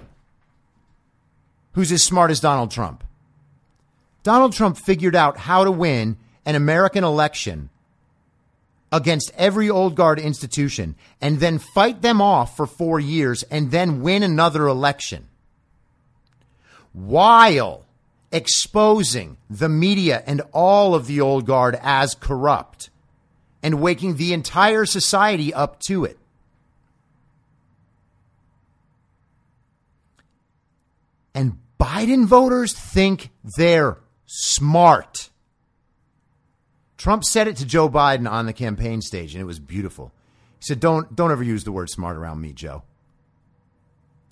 who's 1.73 1.91
as 1.91 2.03
smart 2.03 2.31
as 2.31 2.41
Donald 2.41 2.71
Trump. 2.71 3.05
Donald 4.23 4.53
Trump 4.53 4.79
figured 4.79 5.17
out 5.17 5.37
how 5.37 5.65
to 5.65 5.71
win 5.71 6.17
an 6.47 6.55
American 6.55 7.05
election 7.05 7.69
against 8.95 9.33
every 9.37 9.69
old 9.69 9.97
guard 9.97 10.21
institution 10.21 10.95
and 11.21 11.41
then 11.41 11.59
fight 11.59 12.01
them 12.01 12.23
off 12.23 12.57
for 12.57 12.65
four 12.65 13.01
years 13.01 13.43
and 13.45 13.73
then 13.73 14.01
win 14.03 14.23
another 14.23 14.69
election 14.69 15.27
while 16.93 17.85
exposing 18.31 19.37
the 19.51 19.69
media 19.69 20.23
and 20.29 20.41
all 20.53 20.95
of 20.95 21.09
the 21.09 21.21
old 21.21 21.45
guard 21.45 21.77
as 21.83 22.15
corrupt 22.15 22.89
and 23.65 23.81
waking 23.81 24.15
the 24.15 24.33
entire 24.33 24.87
society 24.87 25.53
up 25.53 25.81
to 25.81 26.05
it. 26.05 26.17
And 31.35 31.59
Biden 31.81 32.27
voters 32.27 32.73
think 32.73 33.31
they're 33.57 33.99
smart. 34.25 35.31
Trump 37.05 37.23
said 37.23 37.49
it 37.49 37.57
to 37.59 37.67
Joe 37.67 37.91
Biden 37.91 38.27
on 38.27 38.47
the 38.47 38.55
campaign 38.55 39.03
stage, 39.03 39.35
and 39.35 39.43
it 39.43 39.45
was 39.45 39.59
beautiful. 39.59 40.11
He 40.59 40.63
said, 40.63 40.81
Don't, 40.81 41.15
don't 41.15 41.31
ever 41.31 41.43
use 41.43 41.65
the 41.65 41.71
word 41.71 41.91
smart 41.91 42.17
around 42.17 42.41
me, 42.41 42.55
Joe. 42.55 42.83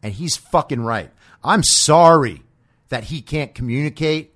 And 0.02 0.14
he's 0.14 0.38
fucking 0.38 0.80
right. 0.80 1.10
I'm 1.44 1.62
sorry 1.64 2.44
that 2.88 3.04
he 3.04 3.20
can't 3.20 3.54
communicate 3.54 4.32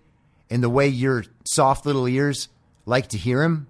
in 0.51 0.61
the 0.61 0.69
way 0.69 0.87
your 0.87 1.25
soft 1.47 1.87
little 1.87 2.07
ears 2.07 2.51
like 2.85 3.09
to 3.09 3.17
hear 3.17 3.43
him. 3.43 3.69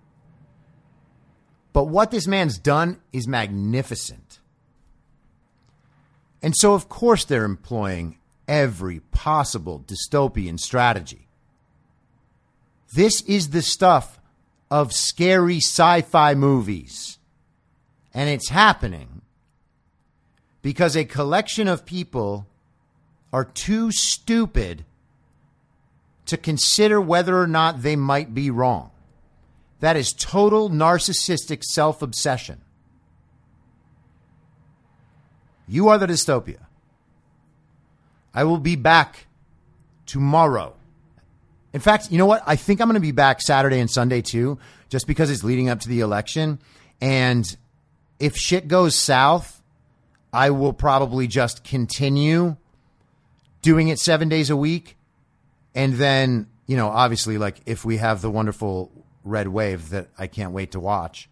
But 1.72 1.84
what 1.84 2.10
this 2.10 2.26
man's 2.26 2.58
done 2.58 2.98
is 3.12 3.28
magnificent. 3.28 4.40
And 6.42 6.54
so, 6.56 6.74
of 6.74 6.88
course, 6.88 7.24
they're 7.24 7.44
employing 7.44 8.18
every 8.48 8.98
possible 8.98 9.84
dystopian 9.86 10.58
strategy. 10.58 11.28
This 12.92 13.22
is 13.22 13.50
the 13.50 13.62
stuff 13.62 14.15
of 14.70 14.92
scary 14.92 15.58
sci 15.58 16.02
fi 16.02 16.34
movies. 16.34 17.18
And 18.12 18.28
it's 18.30 18.48
happening 18.48 19.22
because 20.62 20.96
a 20.96 21.04
collection 21.04 21.68
of 21.68 21.86
people 21.86 22.46
are 23.32 23.44
too 23.44 23.92
stupid 23.92 24.84
to 26.26 26.36
consider 26.36 27.00
whether 27.00 27.40
or 27.40 27.46
not 27.46 27.82
they 27.82 27.96
might 27.96 28.34
be 28.34 28.50
wrong. 28.50 28.90
That 29.80 29.96
is 29.96 30.12
total 30.12 30.70
narcissistic 30.70 31.62
self 31.62 32.02
obsession. 32.02 32.62
You 35.68 35.88
are 35.88 35.98
the 35.98 36.06
dystopia. 36.06 36.60
I 38.32 38.44
will 38.44 38.58
be 38.58 38.76
back 38.76 39.26
tomorrow 40.06 40.74
in 41.77 41.83
fact, 41.83 42.11
you 42.11 42.16
know 42.16 42.24
what? 42.24 42.43
I 42.47 42.57
think 42.57 42.81
I'm 42.81 42.89
going 42.89 42.95
to 42.95 43.01
be 43.01 43.12
back 43.12 43.43
Saturday 43.43 43.81
and 43.81 43.91
Sunday 43.91 44.22
too, 44.22 44.59
just 44.89 45.07
because 45.07 45.31
it's 45.31 45.45
leading 45.45 45.68
up 45.68 45.81
to 45.81 45.91
the 45.91 46.01
election. 46.01 46.59
And 47.03 47.45
if 48.18 48.35
shit 48.35 48.66
goes 48.66 48.95
south, 48.95 49.61
I 50.33 50.53
will 50.53 50.72
probably 50.72 51.27
just 51.27 51.64
continue 51.64 52.57
doing 53.61 53.89
it 53.89 53.99
seven 53.99 54.31
days 54.31 54.49
a 54.49 54.57
week. 54.57 54.97
And 55.74 55.97
then, 55.97 56.47
you 56.66 56.79
know, 56.79 56.89
obviously, 56.89 57.37
like 57.37 57.61
if 57.66 57.85
we 57.85 57.99
have 57.99 58.22
the 58.22 58.31
wonderful 58.31 58.91
red 59.22 59.49
wave 59.49 59.91
that 59.91 60.09
I 60.18 60.29
can't 60.29 60.53
wait 60.53 60.70
to 60.70 60.81
watch, 60.81 61.29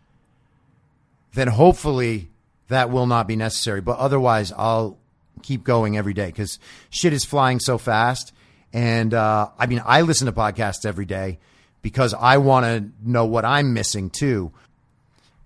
then 1.33 1.49
hopefully 1.49 2.29
that 2.69 2.91
will 2.91 3.07
not 3.07 3.27
be 3.27 3.35
necessary. 3.35 3.81
But 3.81 3.97
otherwise, 3.97 4.53
I'll 4.53 4.99
keep 5.41 5.65
going 5.65 5.97
every 5.97 6.13
day 6.13 6.27
because 6.27 6.59
shit 6.91 7.15
is 7.15 7.25
flying 7.25 7.61
so 7.61 7.79
fast. 7.79 8.35
And 8.75 9.14
uh, 9.14 9.51
I 9.57 9.66
mean, 9.66 9.81
I 9.87 10.03
listen 10.03 10.27
to 10.27 10.33
podcasts 10.33 10.85
every 10.85 11.07
day 11.07 11.39
because 11.81 12.12
I 12.12 12.39
want 12.39 12.66
to 12.66 12.91
know 13.09 13.25
what 13.25 13.45
I'm 13.45 13.72
missing 13.72 14.11
too. 14.11 14.53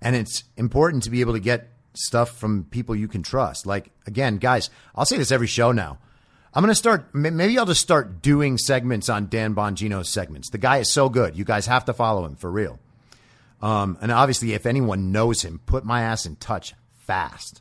And 0.01 0.17
it's 0.17 0.45
important 0.57 1.03
to 1.03 1.11
be 1.11 1.21
able 1.21 1.35
to 1.35 1.41
get 1.41 1.69
stuff 1.93 2.39
from 2.39 2.65
people 2.65 2.97
you 2.97 3.07
can 3.07 3.23
trust. 3.23 3.67
Like, 3.67 3.91
again, 4.07 4.39
guys, 4.39 4.71
I'll 4.95 5.05
say 5.05 5.19
this 5.19 5.31
every 5.31 5.47
show 5.47 5.73
now. 5.73 5.99
I'm 6.55 6.63
going 6.63 6.71
to 6.71 6.75
start, 6.75 7.15
maybe 7.15 7.59
I'll 7.59 7.67
just 7.67 7.83
start 7.83 8.23
doing 8.23 8.57
segments 8.57 9.11
on 9.11 9.29
Dan 9.29 9.55
Bongino's 9.55 10.09
segments. 10.09 10.49
The 10.49 10.57
guy 10.57 10.79
is 10.79 10.91
so 10.91 11.11
good. 11.11 11.37
You 11.37 11.45
guys 11.45 11.67
have 11.67 11.85
to 11.85 11.93
follow 11.93 12.25
him 12.25 12.35
for 12.35 12.51
real. 12.51 12.81
Um, 13.61 13.99
and 14.01 14.11
obviously, 14.11 14.55
if 14.55 14.65
anyone 14.65 15.13
knows 15.13 15.43
him, 15.43 15.61
put 15.67 15.85
my 15.85 16.03
ass 16.03 16.25
in 16.25 16.37
touch 16.37 16.75
fast. 16.95 17.61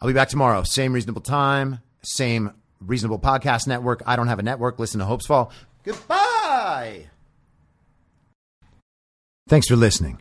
I'll 0.00 0.08
be 0.08 0.14
back 0.14 0.30
tomorrow. 0.30 0.62
Same 0.62 0.94
reasonable 0.94 1.20
time, 1.20 1.80
same 2.02 2.52
reasonable 2.84 3.18
podcast 3.18 3.66
network. 3.66 4.02
I 4.06 4.16
don't 4.16 4.28
have 4.28 4.38
a 4.38 4.42
network. 4.42 4.78
Listen 4.78 5.00
to 5.00 5.06
Hopes 5.06 5.26
Fall. 5.26 5.52
Goodbye. 5.84 7.06
Thanks 9.48 9.66
for 9.66 9.76
listening. 9.76 10.20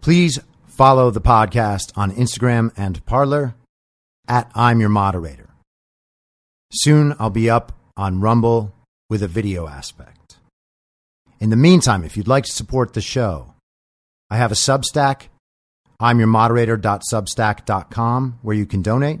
Please 0.00 0.38
follow 0.66 1.10
the 1.10 1.20
podcast 1.20 1.92
on 1.96 2.12
Instagram 2.12 2.70
and 2.76 3.04
Parler 3.06 3.54
at 4.28 4.50
I'm 4.54 4.80
Your 4.80 4.88
Moderator. 4.88 5.50
Soon 6.72 7.14
I'll 7.18 7.30
be 7.30 7.48
up 7.48 7.72
on 7.96 8.20
Rumble 8.20 8.74
with 9.08 9.22
a 9.22 9.28
video 9.28 9.68
aspect. 9.68 10.36
In 11.38 11.50
the 11.50 11.56
meantime, 11.56 12.02
if 12.04 12.16
you'd 12.16 12.28
like 12.28 12.44
to 12.44 12.52
support 12.52 12.94
the 12.94 13.00
show, 13.00 13.54
I 14.30 14.36
have 14.36 14.52
a 14.52 14.56
Substack, 14.56 15.28
I'm 16.00 16.18
your 16.18 16.28
moderator.substack.com, 16.28 18.38
where 18.42 18.56
you 18.56 18.66
can 18.66 18.82
donate, 18.82 19.20